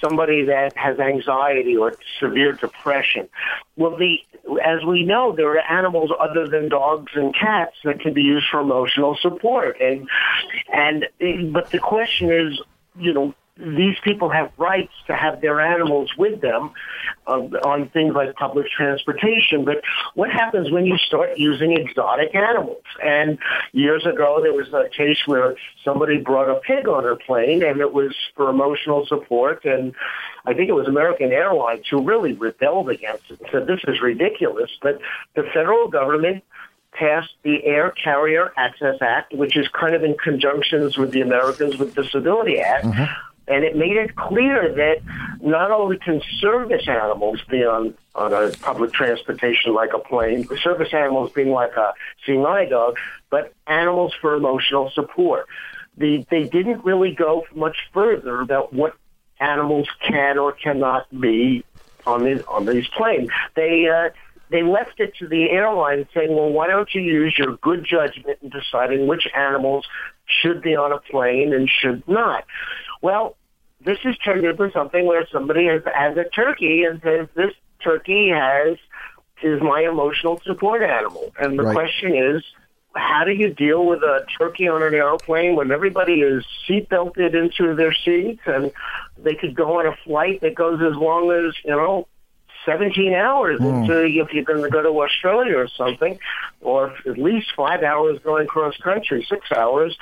[0.02, 3.30] somebody that has anxiety or severe depression.
[3.76, 4.18] Well, the
[4.64, 8.48] as we know, there are animals other than dogs and cats that can be used
[8.50, 10.08] for emotional support, and
[10.74, 11.06] and
[11.54, 12.60] but the question is,
[12.98, 16.72] you know, these people have rights to have their animals with them
[17.28, 19.66] uh, on things like public transportation.
[19.66, 19.82] But
[20.16, 22.84] what happens when you start using exotic animals?
[23.04, 23.38] And
[23.74, 27.82] years ago, there was a case where somebody brought a pig on a plane, and
[27.82, 29.66] it was for emotional support.
[29.66, 29.94] And
[30.46, 34.02] I think it was American Airlines who really rebelled against it and said, this is
[34.02, 34.72] ridiculous.
[34.82, 35.00] But
[35.36, 36.46] the federal government
[36.94, 41.78] passed the Air Carrier Access Act, which is kind of in conjunctions with the Americans
[41.78, 42.86] with Disability Act.
[42.86, 45.02] Mm-hmm and it made it clear that
[45.42, 50.94] not only can service animals be on, on a public transportation like a plane, service
[50.94, 51.94] animals being like a
[52.28, 52.98] eye dog,
[53.30, 55.48] but animals for emotional support.
[55.98, 58.96] The, they didn't really go much further about what
[59.40, 61.64] animals can or cannot be
[62.06, 63.30] on these on these planes.
[63.56, 64.10] They uh,
[64.50, 68.40] they left it to the airline saying, well, why don't you use your good judgment
[68.42, 69.88] in deciding which animals
[70.26, 72.46] should be on a plane and should not?
[73.02, 73.36] Well,
[73.82, 78.30] this has turned into something where somebody has, has a turkey and says this turkey
[78.30, 78.78] has
[79.42, 81.74] is my emotional support animal, and the right.
[81.74, 82.44] question is.
[82.96, 87.36] How do you deal with a turkey on an airplane when everybody is seat belted
[87.36, 88.72] into their seats and
[89.16, 92.08] they could go on a flight that goes as long as, you know,
[92.66, 93.82] 17 hours mm.
[93.82, 96.20] into if you're going to go to Australia or something,
[96.62, 99.98] or at least five hours going cross country, six hours.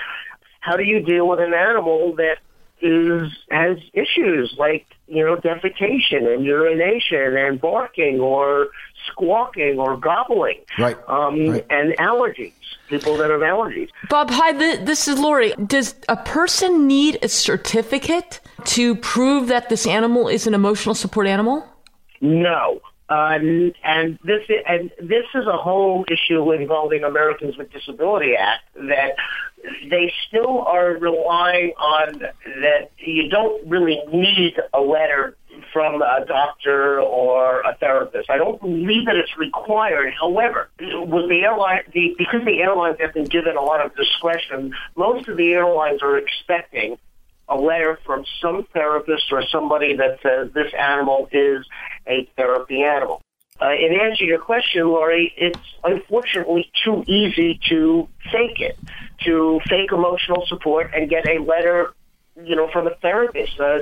[0.60, 2.40] How do you deal with an animal that
[2.82, 8.70] is has issues like you know defecation and urination and barking or
[9.08, 10.98] squawking or gobbling, right?
[11.08, 11.66] Um, right.
[11.70, 12.54] And allergies.
[12.90, 13.90] People that have allergies.
[14.10, 14.54] Bob, hi.
[14.54, 15.54] This is Lori.
[15.66, 21.28] Does a person need a certificate to prove that this animal is an emotional support
[21.28, 21.68] animal?
[22.22, 22.80] No.
[23.10, 23.40] Uh,
[23.84, 29.16] and this and this is a whole issue involving Americans with Disability Act that
[29.90, 35.38] they still are relying on that you don't really need a letter
[35.74, 38.30] from a doctor or a therapist.
[38.30, 40.14] I don't believe that it's required.
[40.20, 44.74] However, with the airline, the, because the airlines have been given a lot of discretion,
[44.96, 46.98] most of the airlines are expecting
[47.50, 51.66] a letter from some therapist or somebody that says this animal is
[52.08, 53.22] a therapy animal.
[53.60, 58.78] Uh, in answer to your question, Lori, it's unfortunately too easy to fake it,
[59.24, 61.94] to fake emotional support and get a letter,
[62.44, 63.60] you know, from a therapist.
[63.60, 63.80] Uh,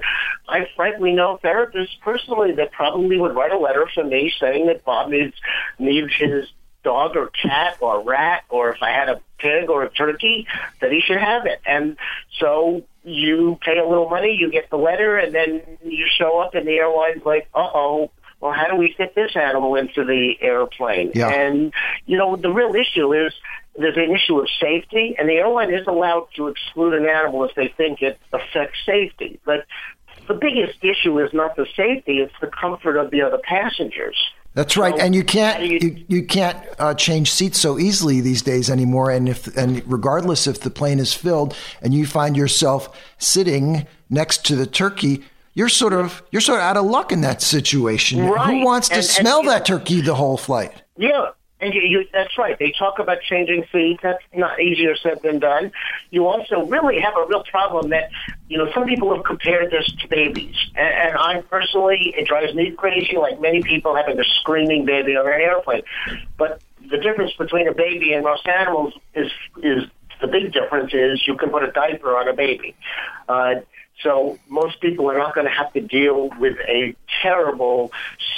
[0.48, 4.86] I frankly know therapists personally that probably would write a letter for me saying that
[4.86, 5.36] Bob needs
[5.78, 6.48] needs his
[6.84, 10.48] dog or cat or rat or if I had a pig or a turkey
[10.80, 11.60] that he should have it.
[11.66, 11.98] And
[12.40, 16.56] so you pay a little money, you get the letter, and then you show up
[16.56, 20.34] and the airline's like, uh oh, well, how do we fit this animal into the
[20.42, 21.12] airplane?
[21.16, 21.30] Yeah.
[21.30, 21.74] And,
[22.06, 23.34] you know, the real issue is
[23.78, 27.56] there's an issue of safety, and the airline is allowed to exclude an animal if
[27.56, 29.40] they think it affects safety.
[29.46, 29.66] But
[30.28, 34.16] the biggest issue is not the safety, it's the comfort of the other passengers.
[34.54, 38.22] That's right, So, and you can't you- you, you can't uh, change seats so easily
[38.22, 39.12] these days anymore.
[39.12, 44.46] And if and regardless if the plane is filled and you find yourself sitting next
[44.46, 45.24] to the turkey,
[45.56, 48.26] you're sort of you're sort of out of luck in that situation.
[48.28, 48.60] Right.
[48.60, 50.72] Who wants to And- and smell you- that turkey the whole flight?
[50.98, 52.58] Yeah, and you, you, that's right.
[52.58, 54.00] They talk about changing seats.
[54.02, 55.74] That's not easier said than done.
[56.12, 58.10] You also really have a real problem that,
[58.48, 60.56] you know, some people have compared this to babies.
[60.76, 65.16] And, and I personally, it drives me crazy, like many people having a screaming baby
[65.16, 65.84] on an airplane.
[66.38, 69.32] But the difference between a baby and most animals is,
[69.64, 69.84] is
[70.22, 72.76] the big difference is you can put a diaper on a baby.
[73.28, 73.56] Uh,
[74.02, 77.92] so most people are not going to have to deal with a terrible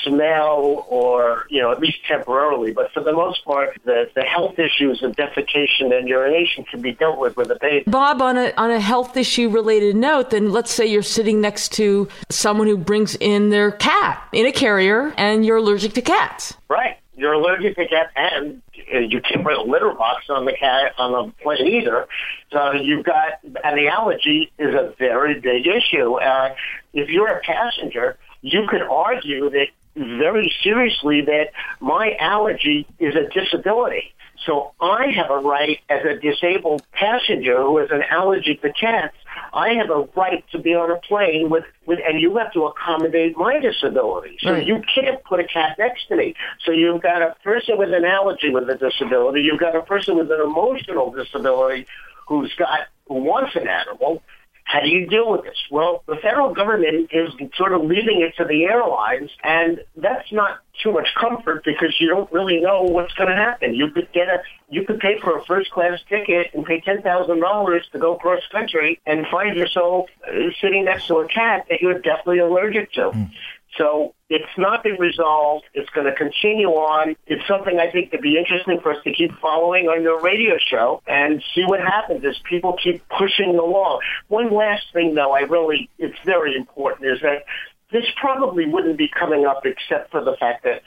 [0.03, 2.72] smell or, you know, at least temporarily.
[2.72, 6.93] But for the most part, the, the health issues of defecation and urination can be
[6.93, 7.84] dealt with with a baby.
[7.88, 11.72] Bob, on a on a health issue related note, then let's say you're sitting next
[11.74, 16.53] to someone who brings in their cat in a carrier, and you're allergic to cats.
[16.70, 16.97] Right.
[17.16, 21.11] You're allergic to cat, and you can't put a litter box on the cat on
[21.11, 22.07] the plane either.
[22.51, 26.15] So you've got, and the allergy is a very big issue.
[26.15, 26.55] Uh,
[26.93, 33.27] if you're a passenger, you could argue that very seriously that my allergy is a
[33.33, 34.13] disability.
[34.45, 39.15] So I have a right as a disabled passenger who has an allergy to cats.
[39.58, 42.66] I have a right to be on a plane with, with and you have to
[42.66, 44.38] accommodate my disability.
[44.41, 44.68] So Right.
[44.68, 46.36] you can't put a cat next to me.
[46.64, 49.41] So you've got a person with an allergy with a disability.
[49.41, 51.88] You've got a person with an emotional disability
[52.28, 54.22] who's got who wants an animal.
[54.68, 55.57] How do you deal with this?
[55.72, 60.59] Well, the federal government is sort of leaving it to the airlines, and that's not
[60.84, 63.74] too much comfort because you don't really know what's going to happen.
[63.74, 67.01] You could get a, you could pay for a first class ticket and pay ten
[67.01, 71.65] thousand dollars to go cross country and find yourself uh, sitting next to a cat
[71.70, 73.11] that you're definitely allergic to.
[73.78, 75.65] So it's not been resolved.
[75.73, 77.15] It's going to continue on.
[77.28, 80.57] It's something I think to be interesting for us to keep following on your radio
[80.57, 84.01] show and see what happens as people keep pushing along.
[84.30, 87.43] One last thing, though, I really, it's very important, is that
[87.91, 90.82] this probably wouldn't be coming up except for the fact that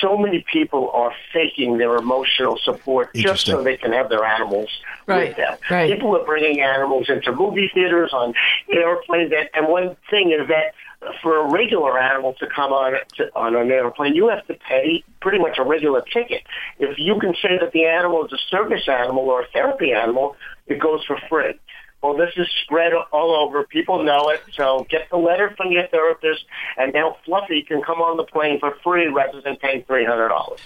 [0.00, 4.68] so many people are faking their emotional support just so they can have their animals
[5.06, 5.56] Right, with them.
[5.70, 5.90] right.
[5.92, 8.34] People are bringing animals into movie theaters, on
[8.72, 10.74] airplanes, and, and one thing is that
[11.22, 15.02] for a regular animal to come on to, on an airplane, you have to pay
[15.20, 16.42] pretty much a regular ticket.
[16.78, 20.36] If you can say that the animal is a service animal or a therapy animal,
[20.66, 21.54] it goes for free.
[22.02, 23.64] Well, this is spread all over.
[23.64, 24.42] People know it.
[24.54, 26.44] So get the letter from your therapist,
[26.78, 30.28] and now Fluffy can come on the plane for free rather than paying three hundred
[30.28, 30.60] dollars.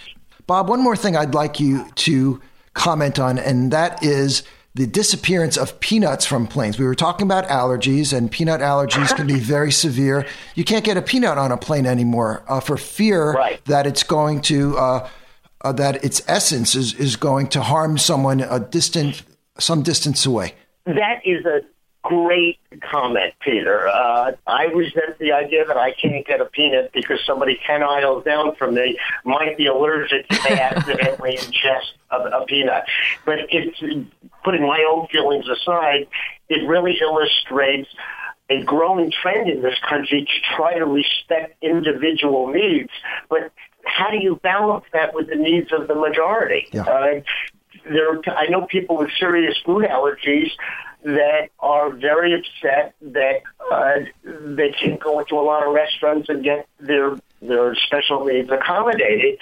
[0.46, 2.40] Bob, one more thing I'd like you to
[2.74, 4.44] comment on, and that is
[4.74, 6.78] the disappearance of peanuts from planes.
[6.78, 10.26] We were talking about allergies, and peanut allergies can be very severe.
[10.56, 13.64] You can't get a peanut on a plane anymore uh, for fear Right.
[13.66, 15.08] that it's going to uh,
[15.60, 19.22] uh, that its essence is is going to harm someone a distant
[19.58, 20.54] some distance away.
[20.86, 21.60] That is a
[22.02, 23.88] great comment, Peter.
[23.88, 28.24] Uh, I resent the idea that I can't get a peanut because somebody 10 aisles
[28.24, 32.84] down from me might be allergic if they accidentally ingest a, a peanut.
[33.24, 33.80] But it's
[34.44, 36.06] putting my own feelings aside,
[36.48, 37.88] it really illustrates
[38.50, 42.90] a growing trend in this country to try to respect individual needs,
[43.30, 43.50] but
[43.84, 46.68] how do you balance that with the needs of the majority?
[46.72, 46.82] Yeah.
[46.82, 47.20] Uh,
[47.84, 50.50] there, I know people with serious food allergies
[51.04, 56.42] that are very upset that uh, they can't go into a lot of restaurants and
[56.42, 57.18] get their
[57.48, 59.38] their special needs accommodated.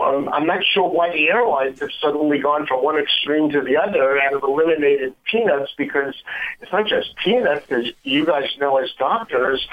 [0.00, 3.76] Um, I'm not sure why the airlines have suddenly gone from one extreme to the
[3.76, 6.14] other and have eliminated peanuts because
[6.60, 9.66] it's not just peanuts, as you guys know as doctors.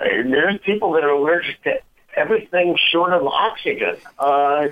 [0.00, 1.80] uh, There's people that are allergic to
[2.14, 3.96] everything short of oxygen.
[4.18, 4.68] Uh,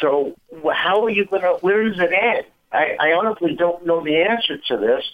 [0.00, 0.34] so
[0.72, 2.46] how are you going to, where does it end?
[2.72, 5.04] I, I honestly don't know the answer to this,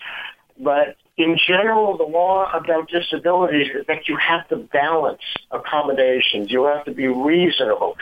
[0.58, 6.48] but in general, the law about disabilities is that you have to balance accommodations.
[6.48, 7.96] You have to be reasonable.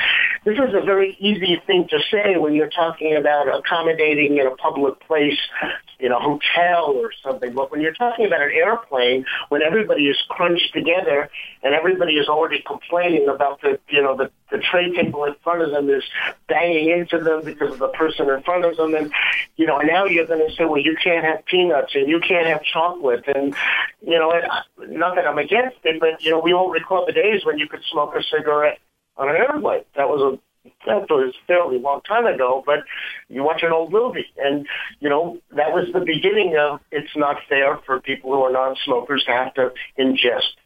[0.44, 4.54] This is a very easy thing to say when you're talking about accommodating in a
[4.56, 5.38] public place,
[5.98, 7.54] in a hotel or something.
[7.54, 11.30] But when you're talking about an airplane, when everybody is crunched together
[11.62, 15.62] and everybody is already complaining about the, you know, the, the tray table in front
[15.62, 16.04] of them is
[16.48, 19.10] banging into them because of the person in front of them, and
[19.56, 22.46] you know, now you're going to say, well, you can't have peanuts and you can't
[22.46, 23.54] have chocolate, and
[24.00, 27.12] you know, uh, not that I'm against it, but you know, we all recall the
[27.12, 28.78] days when you could smoke a cigarette
[29.16, 29.84] on an airplane.
[29.96, 30.38] That was a
[30.86, 32.80] that was fairly long time ago, but
[33.28, 34.66] you watch an old movie, and
[35.00, 39.24] you know that was the beginning of it's not fair for people who are non-smokers
[39.24, 40.56] to have to ingest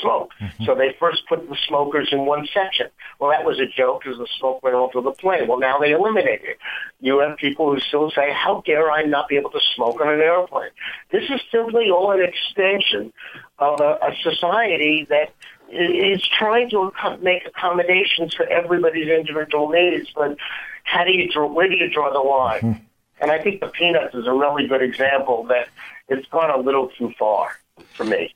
[0.00, 0.30] smoke.
[0.40, 0.64] Mm-hmm.
[0.64, 2.86] So they first put the smokers in one section.
[3.18, 5.46] Well, that was a joke because the smoke went off of the plane.
[5.48, 6.58] Well, now they eliminate it.
[7.00, 10.08] You have people who still say, how dare I not be able to smoke on
[10.08, 10.70] an airplane?
[11.10, 13.12] This is simply all an extension
[13.58, 15.32] of a, a society that
[15.70, 20.36] is trying to make accommodations for everybody's individual needs, but
[20.84, 22.60] how do you draw, where do you draw the line?
[22.60, 22.84] Hmm.
[23.20, 25.68] And I think the peanuts is a really good example that
[26.08, 27.58] it's gone a little too far
[27.94, 28.34] for me.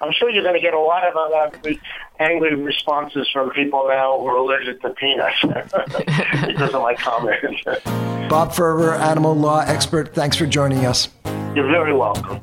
[0.00, 1.70] I'm sure you're going to get a lot of uh,
[2.20, 5.40] angry responses from people now who are allergic to peanuts
[6.46, 7.62] because of my comments.
[8.28, 11.08] Bob Ferber, animal law expert, thanks for joining us.
[11.54, 12.40] You're very welcome.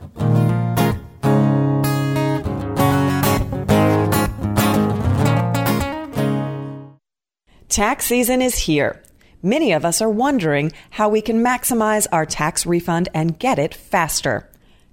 [7.70, 9.02] Tax season is here.
[9.44, 13.76] Many of us are wondering how we can maximize our tax refund and get it
[13.76, 14.50] faster.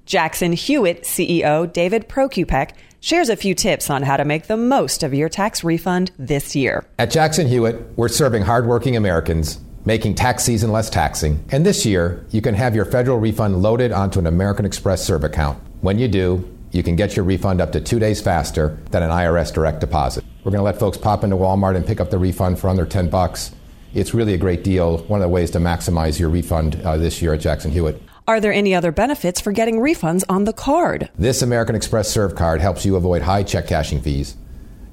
[0.06, 5.02] Jackson Hewitt CEO David Prokupek shares a few tips on how to make the most
[5.02, 6.84] of your tax refund this year.
[6.98, 11.44] At Jackson Hewitt, we're serving hardworking Americans, making tax season less taxing.
[11.50, 15.24] And this year, you can have your federal refund loaded onto an American Express Serve
[15.24, 15.62] account.
[15.82, 19.10] When you do, you can get your refund up to two days faster than an
[19.10, 20.24] IRS direct deposit.
[20.42, 22.86] We're going to let folks pop into Walmart and pick up the refund for under
[22.86, 23.52] 10 bucks.
[23.94, 24.98] It's really a great deal.
[25.04, 28.02] One of the ways to maximize your refund uh, this year at Jackson Hewitt.
[28.28, 31.10] Are there any other benefits for getting refunds on the card?
[31.18, 34.36] This American Express Serve card helps you avoid high check cashing fees.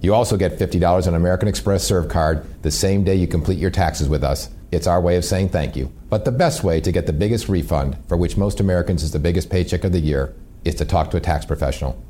[0.02, 3.70] You also get $50 on American Express Serve card the same day you complete your
[3.70, 4.50] taxes with us.
[4.72, 5.92] It's our way of saying thank you.
[6.10, 9.20] But the best way to get the biggest refund, for which most Americans is the
[9.20, 10.34] biggest paycheck of the year,
[10.66, 12.02] is to talk to a tax professional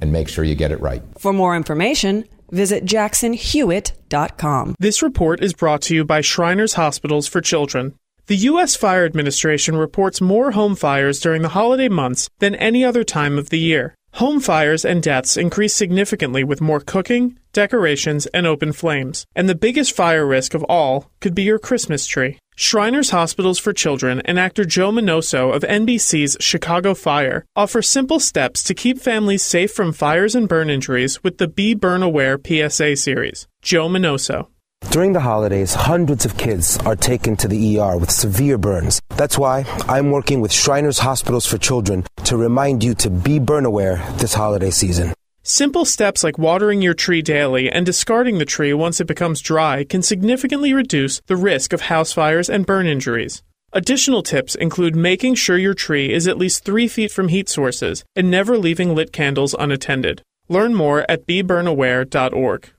[0.00, 1.02] and make sure you get it right.
[1.18, 4.76] For more information, visit jacksonhewitt.com.
[4.78, 7.94] This report is brought to you by Shriners Hospitals for Children.
[8.26, 8.76] The U.S.
[8.76, 13.50] Fire Administration reports more home fires during the holiday months than any other time of
[13.50, 13.96] the year.
[14.14, 19.26] Home fires and deaths increase significantly with more cooking, decorations, and open flames.
[19.34, 22.38] And the biggest fire risk of all could be your Christmas tree.
[22.54, 28.62] Shriners Hospitals for Children and actor Joe Minoso of NBC's Chicago Fire offer simple steps
[28.62, 32.94] to keep families safe from fires and burn injuries with the Be Burn Aware PSA
[32.94, 33.48] series.
[33.62, 34.51] Joe Minoso.
[34.90, 39.00] During the holidays, hundreds of kids are taken to the ER with severe burns.
[39.10, 43.64] That's why I'm working with Shriners Hospitals for Children to remind you to be burn
[43.64, 45.14] aware this holiday season.
[45.44, 49.82] Simple steps like watering your tree daily and discarding the tree once it becomes dry
[49.82, 53.42] can significantly reduce the risk of house fires and burn injuries.
[53.72, 58.04] Additional tips include making sure your tree is at least three feet from heat sources
[58.14, 60.22] and never leaving lit candles unattended.
[60.48, 62.70] Learn more at beburn.aware.org.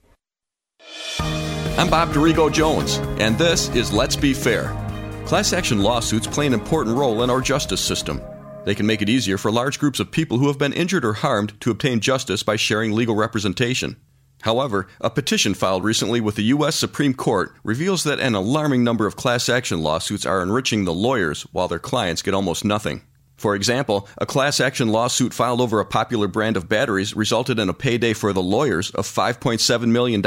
[1.76, 4.68] I'm Bob Dorigo Jones, and this is Let's Be Fair.
[5.26, 8.22] Class action lawsuits play an important role in our justice system.
[8.64, 11.14] They can make it easier for large groups of people who have been injured or
[11.14, 13.96] harmed to obtain justice by sharing legal representation.
[14.42, 16.76] However, a petition filed recently with the U.S.
[16.76, 21.42] Supreme Court reveals that an alarming number of class action lawsuits are enriching the lawyers
[21.50, 23.02] while their clients get almost nothing.
[23.36, 27.68] For example, a class action lawsuit filed over a popular brand of batteries resulted in
[27.68, 30.22] a payday for the lawyers of $5.7 million,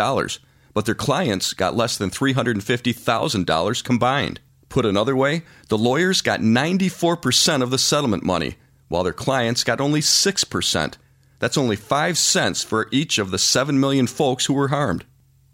[0.73, 4.39] but their clients got less than $350,000 combined.
[4.69, 8.55] Put another way, the lawyers got 94% of the settlement money,
[8.89, 10.93] while their clients got only 6%.
[11.39, 15.05] That's only 5 cents for each of the 7 million folks who were harmed.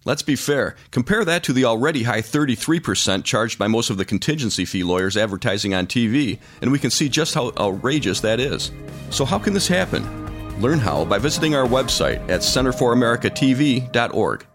[0.06, 0.76] Let's be fair.
[0.92, 5.16] Compare that to the already high 33% charged by most of the contingency fee lawyers
[5.16, 8.72] advertising on TV, and we can see just how outrageous that is.
[9.12, 10.62] So, how can this happen?
[10.62, 14.46] Learn how by visiting our website at centerforamericatv.org.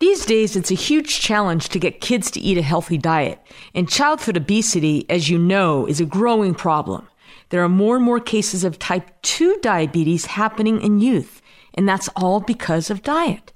[0.00, 3.38] These days, it's a huge challenge to get kids to eat a healthy diet,
[3.72, 7.06] and childhood obesity, as you know, is a growing problem.
[7.50, 11.40] There are more and more cases of type 2 diabetes happening in youth,
[11.74, 13.52] and that's all because of diet.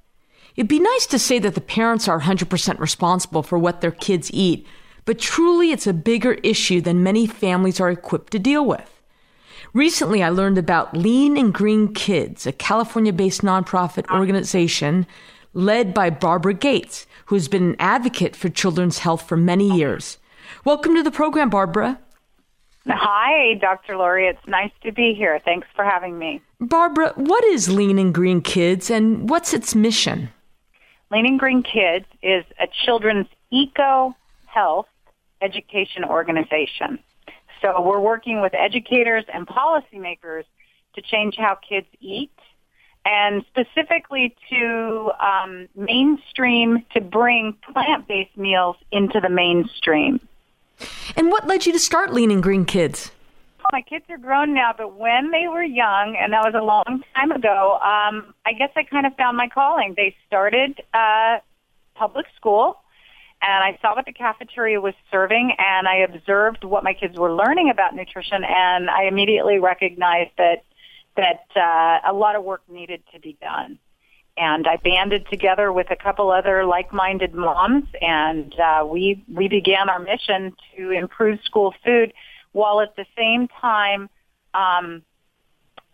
[0.57, 4.31] It'd be nice to say that the parents are 100% responsible for what their kids
[4.33, 4.67] eat,
[5.05, 9.01] but truly it's a bigger issue than many families are equipped to deal with.
[9.73, 15.07] Recently, I learned about Lean and Green Kids, a California based nonprofit organization
[15.53, 20.19] led by Barbara Gates, who has been an advocate for children's health for many years.
[20.65, 22.01] Welcome to the program, Barbara.
[22.87, 23.97] Hi, Dr.
[23.97, 24.27] Lori.
[24.27, 25.41] It's nice to be here.
[25.45, 26.41] Thanks for having me.
[26.61, 30.31] Barbara, what is Lean and Green Kids and what's its mission?
[31.11, 34.15] Lean and Green Kids is a children's eco
[34.47, 34.87] health
[35.43, 36.99] education organization.
[37.61, 40.45] So we're working with educators and policymakers
[40.95, 42.33] to change how kids eat
[43.05, 50.21] and specifically to um, mainstream, to bring plant-based meals into the mainstream.
[51.17, 53.11] And what led you to start Lean and Green Kids?
[53.73, 57.05] My kids are grown now, but when they were young, and that was a long
[57.15, 59.95] time ago, um, I guess I kind of found my calling.
[59.97, 61.39] They started uh,
[61.95, 62.79] public school,
[63.43, 67.33] and I saw what the cafeteria was serving, and I observed what my kids were
[67.33, 70.65] learning about nutrition, and I immediately recognized that
[71.17, 73.79] that uh, a lot of work needed to be done
[74.41, 79.91] and I banded together with a couple other like-minded moms, and uh, we we began
[79.91, 82.15] our mission to improve school food,
[82.53, 84.09] while at the same time
[84.55, 85.03] um,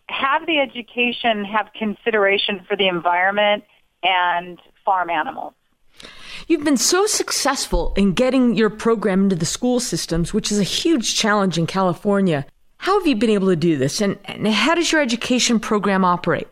[0.09, 3.65] have the education have consideration for the environment
[4.05, 5.53] and farm animals.
[6.47, 10.65] You've been so successful in getting your program into the school systems, which is a
[10.81, 12.47] huge challenge in California.
[12.77, 16.05] How have you been able to do this, and, and how does your education program
[16.05, 16.47] operate?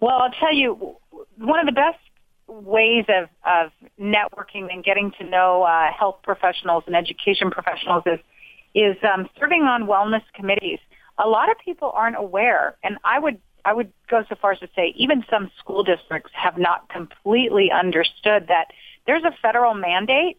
[0.00, 0.96] Well, I'll tell you,
[1.38, 1.98] one of the best
[2.46, 3.70] ways of, of
[4.00, 8.18] networking and getting to know uh, health professionals and education professionals is
[8.74, 10.78] is um, serving on wellness committees.
[11.18, 14.58] A lot of people aren't aware, and I would I would go so far as
[14.60, 18.68] to say even some school districts have not completely understood that
[19.06, 20.38] there's a federal mandate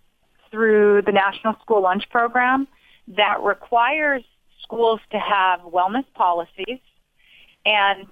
[0.52, 2.68] through the National School Lunch Program
[3.18, 4.24] that requires
[4.64, 6.80] schools to have wellness policies
[7.66, 8.08] and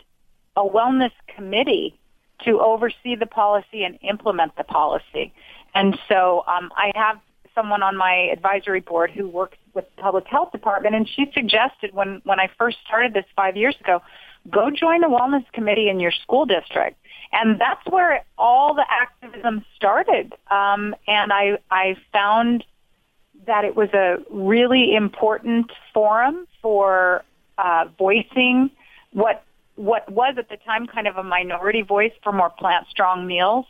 [0.56, 1.98] a wellness committee
[2.46, 5.34] to oversee the policy and implement the policy.
[5.74, 7.20] And so um, I have
[7.54, 11.94] someone on my advisory board who works with the public health department, and she suggested
[11.94, 14.02] when when I first started this five years ago,
[14.50, 16.98] go join the wellness committee in your school district.
[17.32, 20.34] And that's where all the activism started.
[20.50, 22.64] Um, and I I found
[23.46, 27.24] that it was a really important forum for
[27.58, 28.70] uh, voicing
[29.14, 29.44] what
[29.78, 33.66] what was at the time kind of a minority voice for more plant strong meals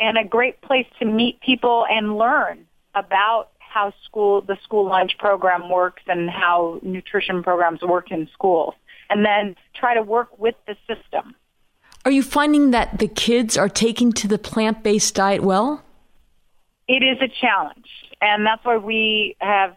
[0.00, 5.18] and a great place to meet people and learn about how school the school lunch
[5.18, 8.74] program works and how nutrition programs work in schools
[9.10, 11.34] and then try to work with the system.
[12.04, 15.82] Are you finding that the kids are taking to the plant-based diet well?
[16.86, 17.88] It is a challenge
[18.20, 19.76] and that's why we have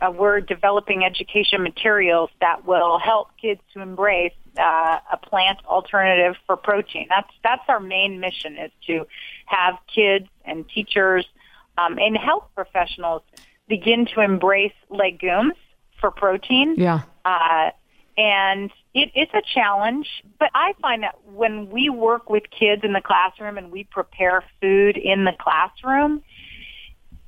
[0.00, 6.36] uh, we're developing education materials that will help kids to embrace uh, a plant alternative
[6.46, 7.06] for protein.
[7.08, 9.06] That's that's our main mission is to
[9.46, 11.26] have kids and teachers
[11.76, 13.22] um, and health professionals
[13.68, 15.54] begin to embrace legumes
[16.00, 16.74] for protein.
[16.76, 17.02] Yeah.
[17.24, 17.70] Uh,
[18.16, 20.08] and it, it's a challenge,
[20.40, 24.42] but I find that when we work with kids in the classroom and we prepare
[24.60, 26.22] food in the classroom,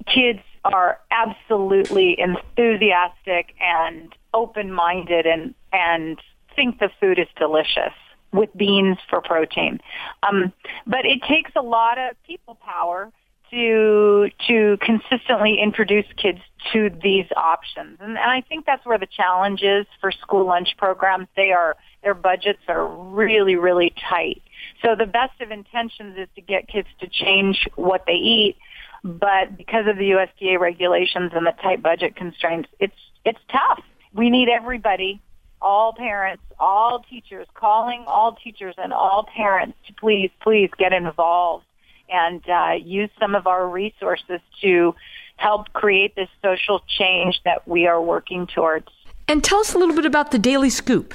[0.06, 6.18] kids are absolutely enthusiastic and open-minded and and
[6.60, 7.94] think the food is delicious
[8.32, 9.80] with beans for protein.
[10.22, 10.52] Um,
[10.86, 13.10] but it takes a lot of people power
[13.50, 16.38] to to consistently introduce kids
[16.72, 17.96] to these options.
[18.00, 21.28] And, and I think that's where the challenge is for school lunch programs.
[21.34, 24.42] They are their budgets are really really tight.
[24.84, 28.56] So the best of intentions is to get kids to change what they eat,
[29.02, 33.82] but because of the USDA regulations and the tight budget constraints, it's it's tough.
[34.12, 35.20] We need everybody,
[35.62, 41.64] all parents, all teachers, calling all teachers and all parents to please please get involved
[42.08, 44.94] and uh, use some of our resources to
[45.36, 48.88] help create this social change that we are working towards.
[49.28, 51.14] And tell us a little bit about the Daily Scoop.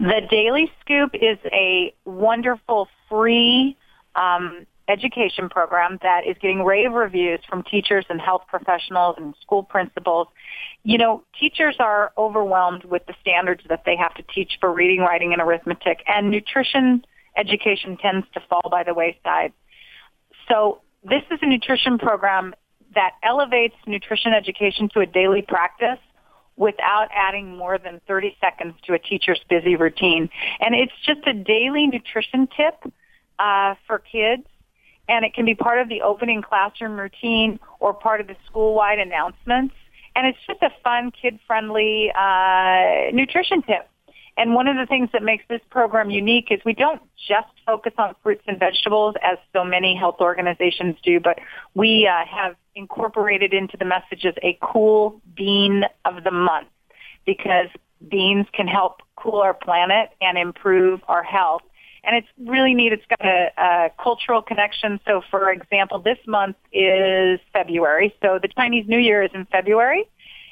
[0.00, 3.76] The Daily Scoop is a wonderful free
[4.16, 9.62] um, education program that is getting rave reviews from teachers and health professionals and school
[9.62, 10.28] principals.
[10.82, 15.00] You know, teachers are overwhelmed with the standards that they have to teach for reading,
[15.00, 17.04] writing, and arithmetic, and nutrition
[17.36, 19.52] education tends to fall by the wayside.
[20.48, 22.54] So this is a nutrition program
[22.94, 25.98] that elevates nutrition education to a daily practice
[26.56, 30.30] without adding more than 30 seconds to a teacher's busy routine.
[30.60, 32.92] And it's just a daily nutrition tip
[33.38, 34.44] uh, for kids,
[35.08, 38.98] and it can be part of the opening classroom routine or part of the school-wide
[38.98, 39.74] announcements.
[40.16, 43.88] And it's just a fun, kid-friendly uh, nutrition tip.
[44.36, 47.92] And one of the things that makes this program unique is we don't just focus
[47.98, 51.38] on fruits and vegetables as so many health organizations do, but
[51.74, 56.68] we uh, have incorporated into the messages a cool bean of the month
[57.24, 57.68] because
[58.08, 61.62] beans can help cool our planet and improve our health.
[62.06, 62.92] And it's really neat.
[62.92, 65.00] It's got a, a cultural connection.
[65.06, 68.14] So, for example, this month is February.
[68.22, 70.04] So the Chinese New Year is in February.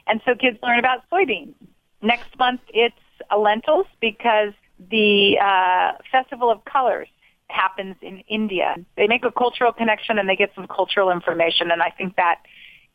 [0.06, 1.54] And so kids learn about soybeans.
[2.00, 2.96] Next month, it's
[3.36, 4.52] lentils because
[4.90, 7.08] the uh, Festival of Colors
[7.48, 8.76] happens in India.
[8.96, 12.40] They make a cultural connection and they get some cultural information, and I think that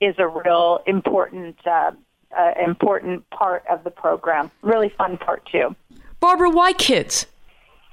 [0.01, 1.91] is a real important uh,
[2.37, 4.51] uh, important part of the program.
[4.61, 5.75] Really fun part too.
[6.19, 7.27] Barbara, why kids?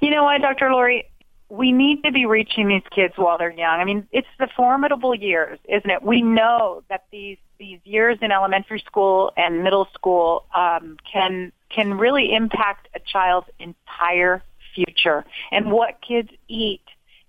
[0.05, 0.69] You know what, Dr.
[0.69, 1.09] Lori?
[1.49, 3.79] We need to be reaching these kids while they're young.
[3.79, 6.03] I mean, it's the formidable years, isn't it?
[6.03, 11.97] We know that these these years in elementary school and middle school um, can can
[11.97, 14.43] really impact a child's entire
[14.75, 15.25] future.
[15.51, 16.83] And what kids eat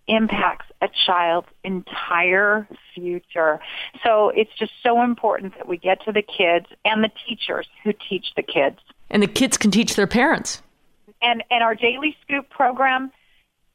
[0.07, 3.59] impacts a child's entire future.
[4.05, 7.95] So it's just so important that we get to the kids and the teachers who
[8.07, 8.77] teach the kids.
[9.09, 10.61] And the kids can teach their parents.
[11.23, 13.11] And and our daily scoop program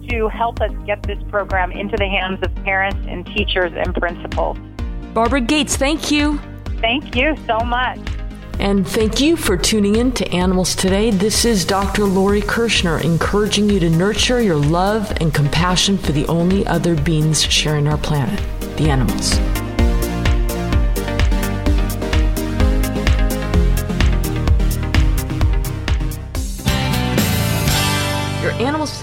[0.10, 4.58] to help us get this program into the hands of parents and teachers and principals.
[5.14, 6.40] Barbara Gates, thank you.
[6.82, 8.00] Thank you so much.
[8.60, 11.10] And thank you for tuning in to Animals Today.
[11.10, 12.06] This is Dr.
[12.06, 17.44] Lori Kirschner encouraging you to nurture your love and compassion for the only other beings
[17.44, 18.40] sharing our planet,
[18.78, 19.40] the animals.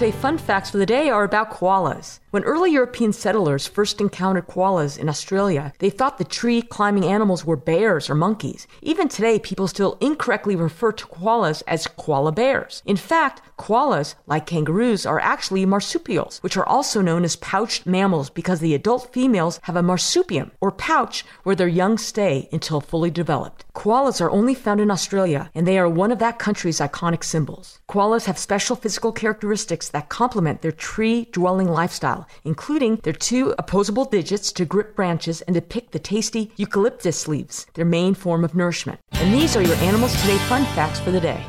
[0.01, 2.20] Today fun facts for the day are about koalas.
[2.31, 7.43] When early European settlers first encountered koalas in Australia, they thought the tree climbing animals
[7.43, 8.67] were bears or monkeys.
[8.81, 12.83] Even today, people still incorrectly refer to koalas as koala bears.
[12.85, 18.29] In fact, koalas, like kangaroos, are actually marsupials, which are also known as pouched mammals
[18.29, 23.11] because the adult females have a marsupium, or pouch, where their young stay until fully
[23.11, 23.65] developed.
[23.75, 27.81] Koalas are only found in Australia, and they are one of that country's iconic symbols.
[27.89, 34.05] Koalas have special physical characteristics that complement their tree dwelling lifestyle including their two opposable
[34.05, 38.55] digits to grip branches and to pick the tasty eucalyptus leaves, their main form of
[38.55, 38.99] nourishment.
[39.13, 41.43] And these are your Animals Today fun facts for the day.